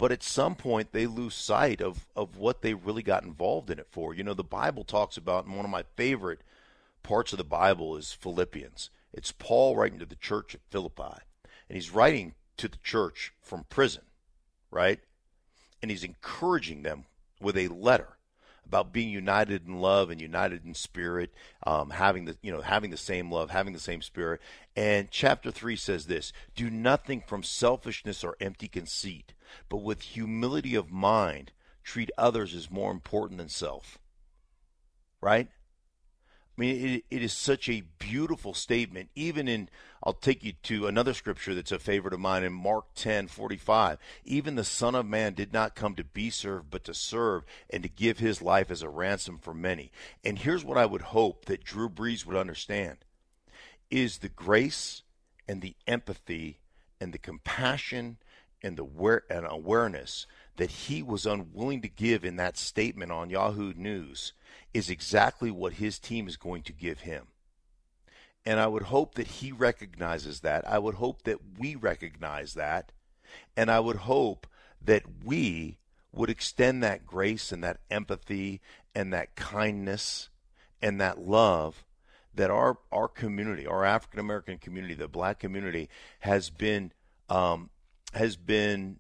But 0.02 0.12
at 0.12 0.24
some 0.24 0.56
point, 0.56 0.94
they 0.94 1.06
lose 1.06 1.36
sight 1.36 1.80
of, 1.80 2.08
of 2.16 2.36
what 2.36 2.64
they 2.64 2.74
really 2.74 3.04
got 3.04 3.24
involved 3.24 3.70
in 3.70 3.78
it 3.78 3.86
for. 3.92 4.16
You 4.16 4.24
know, 4.24 4.34
the 4.34 4.44
Bible 4.44 4.84
talks 4.84 5.16
about, 5.16 5.46
and 5.46 5.56
one 5.56 5.64
of 5.64 5.70
my 5.70 5.84
favorite 5.96 6.42
parts 7.04 7.34
of 7.34 7.38
the 7.38 7.44
Bible 7.44 7.96
is 7.96 8.12
Philippians. 8.12 8.90
It's 9.14 9.32
Paul 9.32 9.76
writing 9.76 10.00
to 10.00 10.08
the 10.08 10.16
church 10.16 10.56
at 10.56 10.62
Philippi. 10.72 11.22
And 11.70 11.76
he's 11.76 11.92
writing 11.92 12.34
to 12.58 12.68
the 12.68 12.80
church 12.80 13.32
from 13.44 13.66
prison, 13.70 14.02
right? 14.72 15.00
And 15.84 15.92
he's 15.92 16.04
encouraging 16.04 16.82
them 16.82 17.06
with 17.40 17.56
a 17.56 17.68
letter 17.68 18.18
about 18.66 18.92
being 18.92 19.10
united 19.10 19.68
in 19.68 19.82
love 19.82 20.10
and 20.10 20.20
united 20.20 20.66
in 20.66 20.74
spirit, 20.74 21.32
um, 21.68 21.92
having 21.92 22.26
the 22.26 22.38
you 22.42 22.52
know 22.52 22.62
having 22.62 22.90
the 22.90 22.98
same 22.98 23.32
love, 23.32 23.52
having 23.52 23.74
the 23.74 23.80
same 23.80 24.02
spirit. 24.02 24.42
And 24.76 25.12
chapter 25.12 25.52
three 25.52 25.76
says 25.76 26.08
this: 26.08 26.34
Do 26.56 26.72
nothing 26.72 27.22
from 27.28 27.44
selfishness 27.44 28.24
or 28.24 28.38
empty 28.40 28.68
conceit, 28.68 29.34
but 29.70 29.78
with 29.78 30.02
humility 30.02 30.76
of 30.76 30.92
mind, 30.92 31.52
treat 31.84 32.12
others 32.18 32.54
as 32.54 32.72
more 32.72 32.92
important 32.92 33.38
than 33.38 33.50
self. 33.50 33.98
Right? 35.22 35.50
I 36.58 36.62
mean, 36.62 36.96
it, 36.96 37.06
it 37.10 37.24
is 37.24 37.34
such 37.34 37.70
a 37.70 37.84
beautiful 37.98 38.54
statement. 38.54 39.10
Even 39.16 39.48
in, 39.48 39.70
I'll 40.04 40.14
take 40.14 40.44
you 40.44 40.54
to 40.64 40.86
another 40.86 41.14
scripture 41.14 41.56
that's 41.56 41.72
a 41.72 41.80
favorite 41.80 42.14
of 42.14 42.20
mine 42.20 42.44
in 42.44 42.54
Mark 42.54 42.94
10 42.96 43.28
45. 43.28 43.98
Even 44.26 44.56
the 44.56 44.64
Son 44.64 44.94
of 44.94 45.06
Man 45.06 45.34
did 45.34 45.54
not 45.54 45.76
come 45.76 45.96
to 45.96 46.04
be 46.04 46.30
served, 46.30 46.70
but 46.70 46.84
to 46.84 46.94
serve 46.94 47.46
and 47.70 47.84
to 47.84 47.90
give 47.90 48.20
his 48.20 48.42
life 48.42 48.70
as 48.70 48.82
a 48.82 48.90
ransom 48.90 49.38
for 49.38 49.54
many. 49.54 49.92
And 50.24 50.40
here's 50.40 50.66
what 50.66 50.78
I 50.78 50.86
would 50.86 51.02
hope 51.02 51.46
that 51.46 51.64
Drew 51.64 51.90
Brees 51.90 52.26
would 52.26 52.38
understand 52.38 52.98
is 53.90 54.20
the 54.20 54.30
grace 54.30 55.04
and 55.48 55.62
the 55.62 55.76
empathy 55.88 56.60
and 57.00 57.14
the 57.14 57.18
compassion 57.18 58.18
and 58.64 58.78
the 58.78 59.22
and 59.30 59.46
awareness 59.50 60.28
that 60.58 60.72
he 60.72 61.02
was 61.02 61.26
unwilling 61.26 61.82
to 61.82 61.88
give 61.88 62.24
in 62.24 62.36
that 62.36 62.58
statement 62.58 63.12
on 63.12 63.30
Yahoo 63.30 63.74
News 63.74 64.34
is 64.74 64.90
exactly 64.90 65.52
what 65.52 65.74
his 65.74 66.00
team 66.00 66.28
is 66.28 66.38
going 66.38 66.64
to 66.64 66.74
give 66.74 67.02
him. 67.02 67.28
And 68.46 68.60
I 68.60 68.68
would 68.68 68.84
hope 68.84 69.16
that 69.16 69.28
he 69.28 69.52
recognizes 69.52 70.42
that. 70.42 70.68
I 70.68 70.80
would 70.80 70.96
hope 70.96 71.24
that 71.24 71.40
we 71.60 71.76
recognize 71.76 72.54
that. 72.56 72.92
And 73.56 73.70
I 73.70 73.80
would 73.80 73.98
hope 73.98 74.48
that 74.84 75.04
we 75.24 75.78
would 76.12 76.30
extend 76.30 76.84
that 76.84 77.06
grace 77.06 77.52
and 77.52 77.64
that 77.64 77.80
empathy 77.90 78.62
and 78.96 79.14
that 79.14 79.36
kindness 79.36 80.30
and 80.82 81.00
that 81.00 81.20
love 81.20 81.86
that 82.34 82.50
our, 82.50 82.78
our 82.92 83.08
community, 83.08 83.68
our 83.68 83.86
African 83.86 84.20
American 84.20 84.58
community, 84.58 84.94
the 84.94 85.08
black 85.08 85.40
community, 85.40 85.90
has 86.22 86.50
been 86.50 86.92
um, 87.30 87.70
has 88.14 88.36
been 88.36 89.00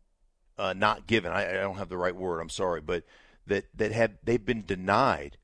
uh, 0.58 0.74
not 0.74 1.08
given. 1.08 1.32
I, 1.32 1.50
I 1.50 1.62
don't 1.62 1.77
have 1.77 1.89
the 1.89 1.98
right 1.98 2.15
word. 2.15 2.39
I'm 2.39 2.50
sorry, 2.50 2.82
but 2.82 3.03
that 3.48 3.65
that 3.75 3.91
have 3.91 4.13
they've 4.24 4.44
been 4.44 4.65
denied 4.65 5.38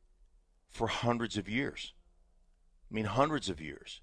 for 0.70 0.88
hundreds 0.88 1.38
of 1.38 1.50
years. 1.50 1.94
I 2.90 2.96
mean, 2.96 3.06
hundreds 3.06 3.50
of 3.50 3.60
years. 3.60 4.02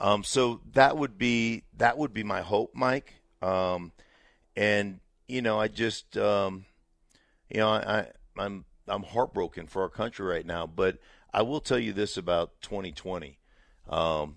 Um, 0.00 0.24
so 0.24 0.60
that 0.72 0.96
would 0.96 1.18
be 1.18 1.64
that 1.76 1.98
would 1.98 2.12
be 2.12 2.24
my 2.24 2.40
hope, 2.40 2.72
Mike. 2.74 3.14
Um, 3.40 3.92
and 4.56 5.00
you 5.28 5.42
know, 5.42 5.60
I 5.60 5.68
just 5.68 6.16
um, 6.16 6.64
you 7.48 7.60
know, 7.60 7.68
I, 7.68 8.08
I'm 8.38 8.64
I'm 8.88 9.02
heartbroken 9.04 9.66
for 9.66 9.82
our 9.82 9.88
country 9.88 10.26
right 10.26 10.46
now. 10.46 10.66
But 10.66 10.98
I 11.32 11.42
will 11.42 11.60
tell 11.60 11.78
you 11.78 11.92
this 11.92 12.16
about 12.16 12.60
2020. 12.62 13.38
Um, 13.88 14.36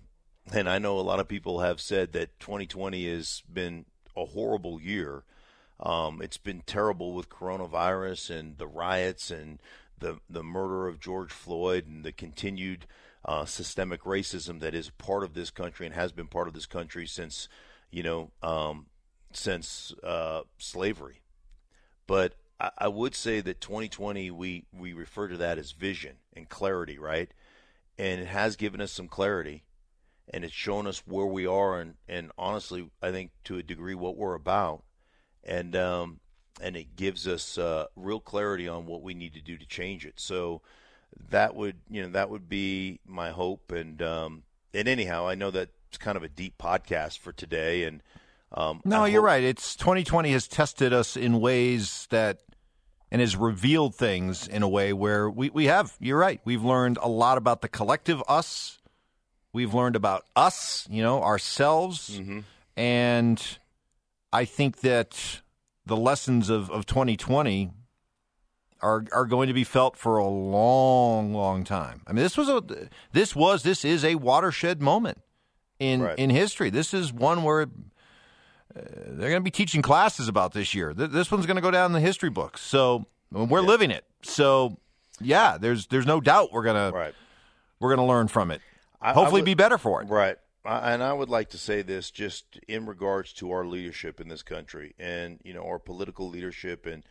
and 0.52 0.68
I 0.68 0.78
know 0.78 0.98
a 0.98 1.02
lot 1.02 1.20
of 1.20 1.28
people 1.28 1.60
have 1.60 1.80
said 1.80 2.12
that 2.12 2.38
2020 2.38 3.08
has 3.10 3.42
been 3.52 3.86
a 4.16 4.24
horrible 4.24 4.80
year. 4.80 5.24
Um, 5.78 6.22
it's 6.22 6.38
been 6.38 6.62
terrible 6.62 7.12
with 7.12 7.28
coronavirus 7.28 8.30
and 8.30 8.58
the 8.58 8.66
riots 8.66 9.30
and 9.30 9.58
the 9.98 10.18
the 10.28 10.42
murder 10.42 10.86
of 10.88 11.00
George 11.00 11.32
Floyd 11.32 11.86
and 11.86 12.04
the 12.04 12.12
continued 12.12 12.86
uh, 13.24 13.44
systemic 13.44 14.02
racism 14.02 14.60
that 14.60 14.74
is 14.74 14.90
part 14.90 15.24
of 15.24 15.34
this 15.34 15.50
country 15.50 15.86
and 15.86 15.94
has 15.94 16.12
been 16.12 16.28
part 16.28 16.48
of 16.48 16.54
this 16.54 16.66
country 16.66 17.06
since 17.06 17.48
you 17.90 18.02
know 18.02 18.30
um, 18.42 18.86
since 19.32 19.92
uh, 20.02 20.42
slavery. 20.58 21.22
But 22.06 22.34
I, 22.60 22.70
I, 22.78 22.88
would 22.88 23.14
say 23.14 23.40
that 23.40 23.60
2020 23.60 24.30
we 24.30 24.64
we 24.72 24.92
refer 24.92 25.28
to 25.28 25.36
that 25.38 25.58
as 25.58 25.72
vision 25.72 26.16
and 26.34 26.48
clarity, 26.48 26.98
right? 26.98 27.30
And 27.98 28.20
it 28.20 28.28
has 28.28 28.56
given 28.56 28.80
us 28.80 28.92
some 28.92 29.08
clarity, 29.08 29.64
and 30.32 30.44
it's 30.44 30.54
shown 30.54 30.86
us 30.86 31.02
where 31.06 31.26
we 31.26 31.46
are, 31.46 31.80
and 31.80 31.94
and 32.08 32.32
honestly, 32.36 32.90
I 33.02 33.10
think 33.10 33.30
to 33.44 33.58
a 33.58 33.62
degree 33.62 33.94
what 33.94 34.16
we're 34.16 34.34
about, 34.34 34.84
and 35.44 35.74
um, 35.76 36.20
and 36.60 36.76
it 36.76 36.96
gives 36.96 37.26
us 37.26 37.58
uh, 37.58 37.86
real 37.96 38.20
clarity 38.20 38.68
on 38.68 38.86
what 38.86 39.02
we 39.02 39.14
need 39.14 39.34
to 39.34 39.40
do 39.40 39.56
to 39.56 39.66
change 39.66 40.06
it. 40.06 40.14
So 40.16 40.62
that 41.30 41.54
would 41.54 41.76
you 41.88 42.02
know 42.02 42.08
that 42.10 42.30
would 42.30 42.48
be 42.48 43.00
my 43.06 43.30
hope. 43.30 43.72
And 43.72 44.00
um, 44.02 44.42
and 44.74 44.88
anyhow, 44.88 45.26
I 45.26 45.34
know 45.34 45.50
that 45.50 45.70
it's 45.88 45.98
kind 45.98 46.16
of 46.16 46.22
a 46.22 46.28
deep 46.28 46.58
podcast 46.58 47.18
for 47.18 47.32
today. 47.32 47.84
And 47.84 48.02
um, 48.52 48.80
no, 48.84 49.04
you're 49.04 49.22
right. 49.22 49.42
It's 49.42 49.76
2020 49.76 50.32
has 50.32 50.48
tested 50.48 50.92
us 50.92 51.16
in 51.16 51.40
ways 51.40 52.06
that 52.10 52.40
and 53.10 53.20
has 53.20 53.36
revealed 53.36 53.94
things 53.94 54.48
in 54.48 54.62
a 54.62 54.68
way 54.68 54.92
where 54.92 55.30
we, 55.30 55.50
we 55.50 55.66
have. 55.66 55.94
You're 56.00 56.18
right. 56.18 56.40
We've 56.44 56.64
learned 56.64 56.98
a 57.00 57.08
lot 57.08 57.38
about 57.38 57.62
the 57.62 57.68
collective 57.68 58.22
us. 58.28 58.78
We've 59.56 59.72
learned 59.72 59.96
about 59.96 60.26
us, 60.36 60.86
you 60.90 61.02
know, 61.02 61.22
ourselves, 61.22 62.10
mm-hmm. 62.10 62.40
and 62.76 63.42
I 64.30 64.44
think 64.44 64.82
that 64.82 65.40
the 65.86 65.96
lessons 65.96 66.50
of, 66.50 66.70
of 66.70 66.84
2020 66.84 67.70
are 68.82 69.06
are 69.12 69.24
going 69.24 69.48
to 69.48 69.54
be 69.54 69.64
felt 69.64 69.96
for 69.96 70.18
a 70.18 70.28
long, 70.28 71.32
long 71.32 71.64
time. 71.64 72.02
I 72.06 72.12
mean, 72.12 72.22
this 72.22 72.36
was 72.36 72.50
a 72.50 72.62
this 73.12 73.34
was 73.34 73.62
this 73.62 73.82
is 73.82 74.04
a 74.04 74.16
watershed 74.16 74.82
moment 74.82 75.22
in 75.78 76.02
right. 76.02 76.18
in 76.18 76.28
history. 76.28 76.68
This 76.68 76.92
is 76.92 77.10
one 77.10 77.42
where 77.42 77.62
uh, 77.62 77.66
they're 78.74 79.30
going 79.30 79.40
to 79.40 79.40
be 79.40 79.50
teaching 79.50 79.80
classes 79.80 80.28
about 80.28 80.52
this 80.52 80.74
year. 80.74 80.92
This 80.92 81.30
one's 81.30 81.46
going 81.46 81.56
to 81.56 81.62
go 81.62 81.70
down 81.70 81.86
in 81.86 81.92
the 81.92 82.00
history 82.00 82.28
books. 82.28 82.60
So 82.60 83.06
we're 83.32 83.62
yeah. 83.62 83.66
living 83.66 83.90
it. 83.90 84.04
So 84.20 84.76
yeah, 85.18 85.56
there's 85.58 85.86
there's 85.86 86.04
no 86.04 86.20
doubt 86.20 86.52
we're 86.52 86.62
gonna 86.62 86.90
right. 86.92 87.14
we're 87.80 87.96
gonna 87.96 88.06
learn 88.06 88.28
from 88.28 88.50
it. 88.50 88.60
I, 89.00 89.12
Hopefully, 89.12 89.40
I 89.40 89.42
would, 89.42 89.44
be 89.44 89.54
better 89.54 89.78
for 89.78 90.02
it. 90.02 90.08
Right 90.08 90.36
and 90.66 91.02
I 91.02 91.12
would 91.12 91.28
like 91.28 91.50
to 91.50 91.58
say 91.58 91.82
this 91.82 92.10
just 92.10 92.58
in 92.66 92.86
regards 92.86 93.32
to 93.34 93.52
our 93.52 93.64
leadership 93.64 94.20
in 94.20 94.28
this 94.28 94.42
country, 94.42 94.94
and 94.98 95.40
you 95.44 95.54
know 95.54 95.64
our 95.64 95.78
political 95.78 96.28
leadership, 96.28 96.86
and 96.86 97.04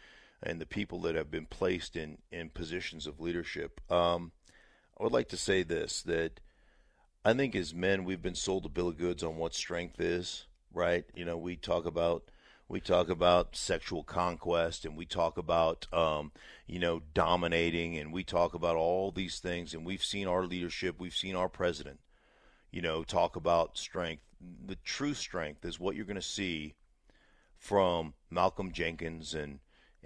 and 0.44 0.60
the 0.60 0.66
people 0.66 1.00
that 1.02 1.16
have 1.16 1.32
been 1.32 1.46
placed 1.46 1.96
in 1.96 2.18
in 2.32 2.50
positions 2.50 3.08
of 3.08 3.20
leadership. 3.20 3.80
Um, 3.92 4.32
I 5.00 5.04
would 5.04 5.14
like 5.14 5.30
to 5.30 5.38
say 5.38 5.64
this 5.64 6.02
that 6.04 6.40
I 7.24 7.34
think 7.34 7.56
as 7.56 7.74
men 7.74 8.04
we've 8.04 8.22
been 8.22 8.36
sold 8.36 8.66
a 8.66 8.70
bill 8.70 8.90
of 8.90 8.98
goods 8.98 9.24
on 9.24 9.38
what 9.38 9.56
strength 9.56 10.00
is. 10.00 10.46
Right? 10.74 11.06
You 11.16 11.24
know, 11.24 11.38
we 11.38 11.56
talk 11.56 11.86
about 11.86 12.30
we 12.68 12.80
talk 12.80 13.10
about 13.10 13.56
sexual 13.56 14.04
conquest 14.04 14.86
and 14.86 14.98
we 14.98 15.06
talk 15.06 15.38
about 15.38 15.88
um, 15.94 16.32
you 16.68 16.80
know 16.80 17.02
dominating 17.14 17.98
and 17.98 18.12
we 18.12 18.24
talk 18.24 18.54
about 18.54 18.76
all 18.76 19.12
these 19.12 19.40
things 19.40 19.74
and 19.74 19.86
we've 19.86 20.04
seen 20.04 20.28
our 20.28 20.46
leadership 20.46 20.96
we've 21.00 21.16
seen 21.16 21.36
our 21.36 21.50
president 21.50 22.00
you 22.76 22.82
know, 22.82 23.06
talk 23.06 23.38
about 23.38 23.78
strength. 23.78 24.22
The 24.68 24.76
true 24.84 25.14
strength 25.14 25.64
is 25.64 25.80
what 25.80 25.96
you're 25.96 26.04
going 26.04 26.16
to 26.18 26.22
see 26.22 26.76
from 27.58 28.14
Malcolm 28.30 28.74
Jenkins 28.74 29.34
and 29.34 29.60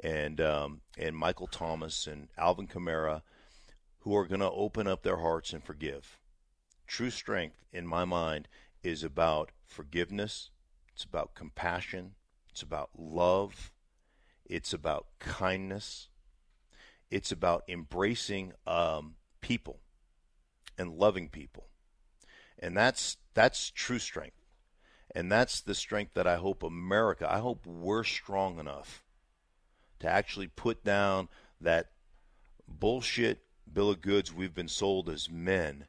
and 0.04 0.40
um, 0.40 0.82
and 0.96 1.18
Michael 1.18 1.48
Thomas 1.48 2.06
and 2.06 2.28
Alvin 2.38 2.68
Kamara, 2.68 3.24
who 4.02 4.16
are 4.16 4.28
going 4.28 4.40
to 4.40 4.52
open 4.52 4.88
up 4.88 5.02
their 5.02 5.18
hearts 5.18 5.52
and 5.52 5.64
forgive. 5.64 6.20
True 6.86 7.10
strength, 7.10 7.58
in 7.74 7.88
my 7.88 8.06
mind, 8.06 8.48
is 8.84 9.04
about 9.04 9.50
forgiveness. 9.66 10.52
It's 10.94 11.04
about 11.04 11.34
compassion. 11.34 12.14
It's 12.60 12.64
about 12.66 12.90
love. 12.98 13.72
It's 14.46 14.74
about 14.74 15.08
kindness. 15.20 16.10
It's 17.10 17.32
about 17.32 17.64
embracing 17.70 18.52
um, 18.68 19.16
people 19.40 19.80
and 20.78 20.92
loving 20.92 21.30
people. 21.30 21.68
And 22.62 22.76
that's 22.76 23.16
that's 23.34 23.72
true 23.72 23.98
strength. 23.98 24.44
And 25.16 25.32
that's 25.32 25.62
the 25.62 25.74
strength 25.74 26.16
that 26.16 26.28
i 26.28 26.36
hope 26.36 26.62
america 26.62 27.32
i 27.32 27.40
hope 27.40 27.66
we're 27.66 28.04
strong 28.04 28.60
enough 28.60 29.06
to 30.02 30.08
actually 30.10 30.48
put 30.48 30.84
down 30.84 31.30
that 31.62 31.92
bullshit 32.68 33.40
bill 33.72 33.90
of 33.90 34.02
goods 34.02 34.34
we've 34.34 34.54
been 34.54 34.68
sold 34.68 35.08
as 35.10 35.30
men 35.32 35.86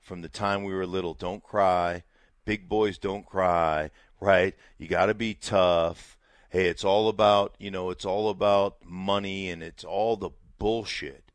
from 0.00 0.22
the 0.22 0.28
time 0.28 0.64
we 0.64 0.74
were 0.74 0.86
little. 0.86 1.14
Don't 1.14 1.42
cry. 1.42 2.02
Big 2.44 2.68
boys 2.68 2.98
don't 2.98 3.24
cry 3.24 3.90
right 4.20 4.54
you 4.78 4.86
got 4.86 5.06
to 5.06 5.14
be 5.14 5.34
tough 5.34 6.16
hey, 6.50 6.66
it's 6.66 6.84
all 6.84 7.08
about, 7.08 7.54
you 7.58 7.70
know, 7.70 7.90
it's 7.90 8.04
all 8.04 8.28
about 8.28 8.84
money 8.84 9.48
and 9.48 9.62
it's 9.62 9.84
all 9.84 10.16
the 10.16 10.30
bullshit 10.58 11.30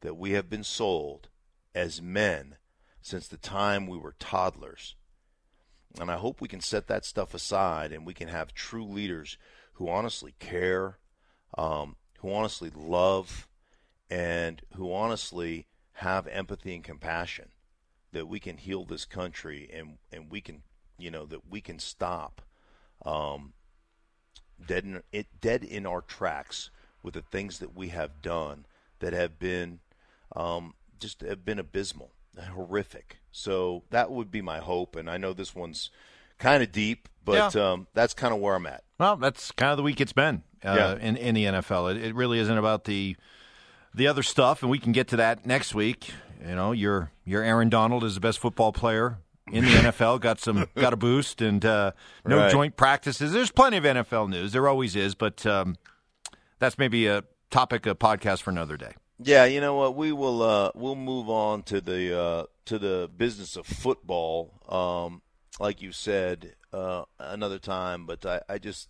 that 0.00 0.16
we 0.16 0.32
have 0.32 0.50
been 0.50 0.64
sold 0.64 1.28
as 1.74 2.02
men 2.02 2.56
since 3.00 3.28
the 3.28 3.36
time 3.36 3.86
we 3.86 3.98
were 3.98 4.16
toddlers. 4.18 4.96
And 6.00 6.10
I 6.10 6.16
hope 6.16 6.40
we 6.40 6.48
can 6.48 6.60
set 6.60 6.88
that 6.88 7.04
stuff 7.04 7.34
aside 7.34 7.92
and 7.92 8.06
we 8.06 8.14
can 8.14 8.28
have 8.28 8.54
true 8.54 8.84
leaders 8.84 9.36
who 9.74 9.88
honestly 9.88 10.34
care, 10.38 10.98
um, 11.58 11.96
who 12.20 12.32
honestly 12.32 12.70
love, 12.74 13.46
and 14.10 14.62
who 14.76 14.92
honestly 14.94 15.66
have 15.98 16.26
empathy 16.26 16.74
and 16.74 16.82
compassion 16.82 17.50
that 18.12 18.28
we 18.28 18.40
can 18.40 18.56
heal 18.56 18.84
this 18.84 19.04
country 19.04 19.68
and, 19.72 19.98
and 20.10 20.30
we 20.30 20.40
can, 20.40 20.62
you 20.98 21.10
know, 21.10 21.26
that 21.26 21.48
we 21.50 21.60
can 21.60 21.78
stop 21.78 22.40
um, 23.04 23.52
dead 24.64 24.84
in, 24.84 25.02
it, 25.12 25.26
dead 25.40 25.64
in 25.64 25.86
our 25.86 26.00
tracks 26.00 26.70
with 27.02 27.14
the 27.14 27.22
things 27.22 27.58
that 27.58 27.76
we 27.76 27.88
have 27.88 28.22
done 28.22 28.66
that 29.00 29.12
have 29.12 29.38
been 29.38 29.80
um, 30.34 30.74
just 30.98 31.20
have 31.20 31.44
been 31.44 31.58
abysmal, 31.58 32.12
horrific. 32.54 33.18
So 33.30 33.82
that 33.90 34.10
would 34.10 34.30
be 34.30 34.40
my 34.42 34.58
hope, 34.58 34.96
and 34.96 35.10
I 35.10 35.16
know 35.18 35.32
this 35.32 35.54
one's 35.54 35.90
kind 36.38 36.62
of 36.62 36.72
deep, 36.72 37.08
but 37.24 37.54
Yeah. 37.54 37.70
um, 37.72 37.86
that's 37.94 38.14
kind 38.14 38.32
of 38.34 38.40
where 38.40 38.54
I'm 38.54 38.66
at. 38.66 38.84
Well, 38.98 39.16
that's 39.16 39.50
kind 39.52 39.70
of 39.72 39.76
the 39.76 39.82
week 39.82 40.00
it's 40.00 40.12
been 40.12 40.42
uh, 40.64 40.74
Yeah. 40.74 40.96
in 40.96 41.16
in 41.16 41.34
the 41.34 41.44
NFL. 41.44 41.94
It, 41.94 42.02
it 42.04 42.14
really 42.14 42.38
isn't 42.38 42.56
about 42.58 42.84
the 42.84 43.16
the 43.94 44.06
other 44.08 44.22
stuff, 44.22 44.62
and 44.62 44.70
we 44.70 44.78
can 44.78 44.92
get 44.92 45.08
to 45.08 45.16
that 45.16 45.44
next 45.46 45.74
week. 45.74 46.12
You 46.46 46.54
know, 46.54 46.72
your 46.72 47.10
your 47.24 47.42
Aaron 47.42 47.68
Donald 47.68 48.02
is 48.04 48.14
the 48.14 48.20
best 48.20 48.38
football 48.38 48.72
player 48.72 49.18
in 49.52 49.64
the 49.64 49.70
NFL. 49.70 50.20
Got 50.20 50.40
some 50.40 50.68
got 50.76 50.92
a 50.92 50.96
boost, 50.96 51.40
and 51.42 51.64
uh, 51.64 51.92
no 52.24 52.38
Right. 52.38 52.50
joint 52.50 52.76
practices. 52.76 53.32
There's 53.32 53.50
plenty 53.50 53.76
of 53.76 53.84
NFL 53.84 54.28
news. 54.30 54.52
There 54.52 54.66
always 54.68 54.96
is, 54.96 55.14
but 55.14 55.44
um, 55.46 55.76
that's 56.58 56.78
maybe 56.78 57.06
a 57.06 57.24
topic, 57.50 57.86
a 57.86 57.94
podcast 57.94 58.42
for 58.42 58.50
another 58.50 58.76
day. 58.76 58.94
Yeah, 59.18 59.44
you 59.44 59.60
know 59.60 59.76
what? 59.76 59.94
We 59.96 60.12
will 60.12 60.42
uh, 60.42 60.70
we'll 60.74 60.96
move 60.96 61.28
on 61.28 61.62
to 61.64 61.80
the 61.80 62.18
uh, 62.18 62.44
to 62.66 62.78
the 62.78 63.08
business 63.16 63.56
of 63.56 63.66
football, 63.66 64.60
um, 64.68 65.22
like 65.60 65.80
you 65.80 65.92
said, 65.92 66.54
uh, 66.72 67.04
another 67.18 67.58
time. 67.58 68.06
But 68.06 68.26
I, 68.26 68.40
I 68.48 68.58
just 68.58 68.88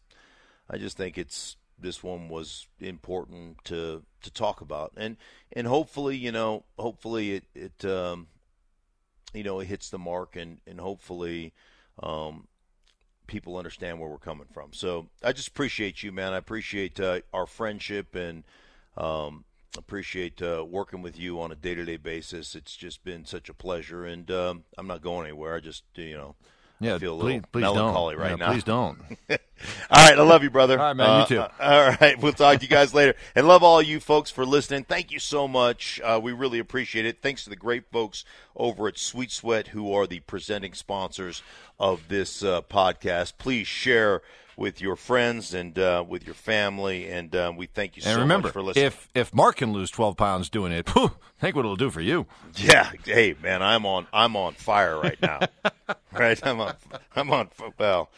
I 0.70 0.78
just 0.78 0.96
think 0.96 1.18
it's 1.18 1.56
this 1.78 2.02
one 2.02 2.30
was 2.30 2.66
important 2.80 3.62
to 3.64 4.02
to 4.22 4.30
talk 4.30 4.62
about, 4.62 4.92
and 4.96 5.18
and 5.52 5.66
hopefully, 5.66 6.16
you 6.16 6.32
know, 6.32 6.64
hopefully 6.78 7.34
it 7.34 7.44
it 7.54 7.84
um, 7.84 8.28
you 9.34 9.42
know 9.42 9.60
it 9.60 9.66
hits 9.66 9.90
the 9.90 9.98
mark, 9.98 10.36
and 10.36 10.58
and 10.66 10.80
hopefully. 10.80 11.52
Um, 12.02 12.48
people 13.26 13.56
understand 13.56 13.98
where 13.98 14.08
we're 14.10 14.18
coming 14.18 14.46
from. 14.52 14.72
So 14.74 15.06
I 15.22 15.32
just 15.32 15.48
appreciate 15.48 16.02
you, 16.02 16.12
man. 16.12 16.34
I 16.34 16.36
appreciate 16.36 17.00
uh, 17.00 17.20
our 17.32 17.46
friendship 17.46 18.14
and 18.14 18.44
um, 18.98 19.44
appreciate 19.78 20.42
uh, 20.42 20.64
working 20.68 21.00
with 21.00 21.18
you 21.18 21.40
on 21.40 21.50
a 21.50 21.54
day 21.54 21.74
to 21.74 21.84
day 21.84 21.96
basis. 21.96 22.54
It's 22.54 22.76
just 22.76 23.02
been 23.04 23.24
such 23.24 23.48
a 23.48 23.54
pleasure, 23.54 24.04
and 24.04 24.30
um, 24.30 24.64
I'm 24.76 24.86
not 24.86 25.00
going 25.02 25.26
anywhere. 25.26 25.54
I 25.54 25.60
just 25.60 25.84
you 25.94 26.14
know 26.16 26.34
Yeah, 26.80 26.96
I 26.96 26.98
feel 26.98 27.14
a 27.14 27.20
please, 27.20 27.24
little 27.34 27.48
please 27.50 27.62
melancholy 27.62 28.14
don't. 28.14 28.22
right 28.22 28.30
Yeah, 28.32 28.36
now. 28.36 28.52
Please 28.52 28.64
don't. 28.64 28.98
All 29.90 30.08
right, 30.08 30.18
I 30.18 30.22
love 30.22 30.42
you, 30.42 30.50
brother. 30.50 30.78
All 30.78 30.86
right, 30.86 30.92
man, 30.96 31.06
you 31.06 31.22
Uh, 31.22 31.26
too. 31.26 31.40
uh, 31.40 31.48
all 31.60 31.96
right, 32.00 32.18
we'll 32.20 32.32
talk 32.32 32.58
to 32.58 32.62
you 32.64 32.68
guys 32.68 32.92
later. 32.92 33.14
And 33.34 33.46
love 33.48 33.62
all 33.62 33.80
you 33.80 34.00
folks 34.00 34.30
for 34.30 34.44
listening. 34.44 34.84
Thank 34.84 35.10
you 35.10 35.18
so 35.18 35.46
much. 35.48 36.00
Uh, 36.02 36.20
we 36.22 36.32
really 36.32 36.58
appreciate 36.58 37.06
it. 37.06 37.22
Thanks 37.22 37.44
to 37.44 37.50
the 37.50 37.56
great 37.56 37.84
folks 37.90 38.24
over 38.56 38.88
at 38.88 38.98
Sweet 38.98 39.30
Sweat 39.30 39.68
who 39.68 39.92
are 39.94 40.06
the 40.06 40.20
presenting 40.20 40.74
sponsors 40.74 41.42
of 41.78 42.08
this 42.08 42.42
uh, 42.42 42.62
podcast. 42.62 43.34
Please 43.38 43.66
share 43.66 44.22
with 44.56 44.80
your 44.80 44.94
friends 44.96 45.52
and 45.52 45.76
uh, 45.78 46.04
with 46.06 46.24
your 46.24 46.34
family. 46.34 47.08
And 47.10 47.34
uh, 47.34 47.52
we 47.56 47.66
thank 47.66 47.96
you 47.96 48.02
And 48.06 48.14
so 48.14 48.20
remember, 48.20 48.48
much 48.48 48.52
for 48.52 48.62
listening. 48.62 48.84
if 48.86 49.08
if 49.14 49.34
Mark 49.34 49.56
can 49.56 49.72
lose 49.72 49.90
12 49.90 50.16
pounds 50.16 50.48
doing 50.50 50.70
it, 50.72 50.88
whew, 50.90 51.10
think 51.40 51.56
what 51.56 51.64
it'll 51.64 51.74
do 51.76 51.90
for 51.90 52.00
you. 52.00 52.26
Yeah, 52.56 52.90
hey 53.04 53.34
man, 53.42 53.62
I'm 53.62 53.84
on 53.86 54.06
I'm 54.12 54.36
on 54.36 54.54
fire 54.54 54.98
right 55.00 55.20
now. 55.20 55.40
right, 56.12 56.38
I'm 56.46 56.60
on 56.60 56.74
I'm 57.16 57.30
on 57.32 57.48
well, 57.78 58.10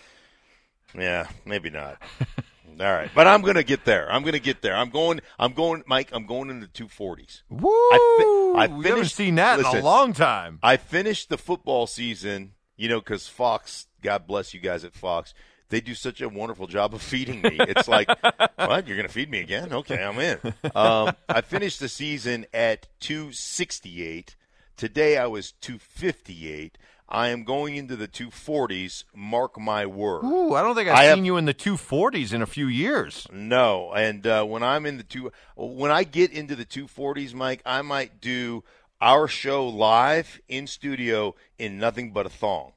yeah, 0.95 1.29
maybe 1.45 1.71
not. 1.71 2.01
All 2.79 2.93
right, 2.93 3.11
but 3.15 3.27
I'm 3.27 3.41
gonna 3.41 3.63
get 3.63 3.87
there. 3.87 4.11
I'm 4.13 4.23
gonna 4.23 4.39
get 4.39 4.61
there. 4.61 4.77
I'm 4.77 4.91
going. 4.91 5.21
I'm 5.39 5.55
going, 5.55 5.83
Mike. 5.87 6.11
I'm 6.13 6.27
going 6.27 6.51
into 6.51 6.67
two 6.67 6.89
forties. 6.89 7.43
Woo! 7.49 7.71
I 7.71 7.97
fi- 8.19 8.25
I 8.25 8.67
we 8.67 8.85
haven't 8.85 8.99
finished- 8.99 9.15
seen 9.17 9.37
that 9.37 9.59
in 9.61 9.65
a 9.65 9.81
long 9.81 10.13
time. 10.13 10.59
I 10.63 10.77
finished 10.77 11.31
the 11.31 11.39
football 11.39 11.87
season, 11.87 12.53
you 12.77 12.89
know, 12.91 13.01
because 13.01 13.29
Fox. 13.29 13.87
God 14.03 14.27
bless 14.27 14.53
you 14.53 14.61
guys 14.61 14.85
at 14.85 14.93
Fox. 14.95 15.33
They 15.71 15.81
do 15.81 15.95
such 15.95 16.21
a 16.21 16.29
wonderful 16.29 16.67
job 16.69 16.95
of 16.95 17.03
feeding 17.03 17.41
me. 17.43 17.57
It's 17.59 17.89
like, 17.89 18.09
what? 18.57 18.87
You're 18.87 18.97
going 18.97 19.09
to 19.09 19.13
feed 19.13 19.29
me 19.29 19.41
again? 19.41 19.73
Okay, 19.73 20.01
I'm 20.05 20.17
in. 20.21 20.39
Um, 20.77 21.17
I 21.29 21.41
finished 21.41 21.81
the 21.81 21.89
season 21.89 22.47
at 22.55 22.87
268. 23.01 24.37
Today 24.77 25.17
I 25.17 25.27
was 25.27 25.53
258. 25.53 26.77
I 27.09 27.29
am 27.29 27.45
going 27.45 27.77
into 27.77 27.95
the 27.97 28.09
240s. 28.09 29.05
Mark 29.15 29.59
my 29.59 29.87
word. 29.87 30.25
Ooh, 30.25 30.55
I 30.55 30.63
don't 30.63 30.75
think 30.75 30.89
I've 30.89 30.97
I 30.97 31.03
seen 31.03 31.17
have- 31.19 31.25
you 31.25 31.37
in 31.37 31.45
the 31.45 31.55
240s 31.55 32.33
in 32.33 32.43
a 32.43 32.47
few 32.47 32.67
years. 32.67 33.27
No, 33.33 33.93
and 33.93 34.27
uh, 34.27 34.45
when 34.45 34.63
I'm 34.63 34.85
in 34.85 34.97
the 34.97 35.03
two, 35.05 35.31
when 35.57 35.91
I 35.91 36.05
get 36.05 36.33
into 36.33 36.57
the 36.57 36.65
240s, 36.67 37.33
Mike, 37.33 37.63
I 37.65 37.81
might 37.83 38.21
do 38.21 38.65
our 39.01 39.29
show 39.29 39.67
live 39.69 40.41
in 40.49 40.67
studio 40.67 41.35
in 41.59 41.79
nothing 41.79 42.13
but 42.13 42.27
a 42.27 42.31
thong. 42.31 42.73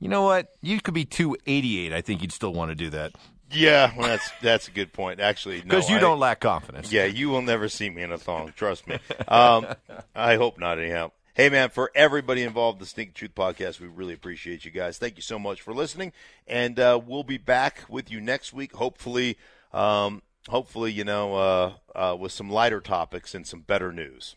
You 0.00 0.08
know 0.08 0.22
what? 0.22 0.48
You 0.60 0.80
could 0.80 0.94
be 0.94 1.04
288. 1.04 1.92
I 1.92 2.00
think 2.00 2.20
you'd 2.22 2.32
still 2.32 2.52
want 2.52 2.70
to 2.70 2.74
do 2.74 2.90
that 2.90 3.12
Yeah, 3.54 3.92
well, 3.96 4.08
that's 4.08 4.30
that's 4.42 4.68
a 4.68 4.70
good 4.70 4.92
point. 4.92 5.20
Actually, 5.20 5.58
no, 5.58 5.64
because 5.64 5.88
you 5.88 5.96
I- 5.96 6.00
don't 6.00 6.18
lack 6.18 6.40
confidence. 6.40 6.92
Yeah, 6.92 7.04
you 7.04 7.28
will 7.28 7.42
never 7.42 7.68
see 7.68 7.88
me 7.90 8.02
in 8.02 8.12
a 8.12 8.18
thong. 8.18 8.52
Trust 8.56 8.86
me. 8.86 8.98
Um, 9.28 9.66
I 10.14 10.36
hope 10.36 10.58
not. 10.58 10.78
Anyhow. 10.78 11.12
Hey, 11.34 11.48
man, 11.48 11.70
for 11.70 11.90
everybody 11.96 12.44
involved 12.44 12.76
in 12.76 12.80
the 12.80 12.86
Sneak 12.86 13.12
Truth 13.12 13.34
podcast, 13.34 13.80
we 13.80 13.88
really 13.88 14.14
appreciate 14.14 14.64
you 14.64 14.70
guys. 14.70 14.98
Thank 14.98 15.16
you 15.16 15.22
so 15.22 15.36
much 15.36 15.60
for 15.62 15.74
listening, 15.74 16.12
and 16.46 16.78
uh, 16.78 17.00
we'll 17.04 17.24
be 17.24 17.38
back 17.38 17.82
with 17.88 18.08
you 18.08 18.20
next 18.20 18.52
week. 18.52 18.74
Hopefully, 18.76 19.36
um, 19.72 20.22
hopefully, 20.48 20.92
you 20.92 21.02
know, 21.02 21.34
uh, 21.34 21.72
uh, 21.96 22.14
with 22.16 22.30
some 22.30 22.50
lighter 22.50 22.80
topics 22.80 23.34
and 23.34 23.44
some 23.48 23.60
better 23.62 23.92
news. 23.92 24.36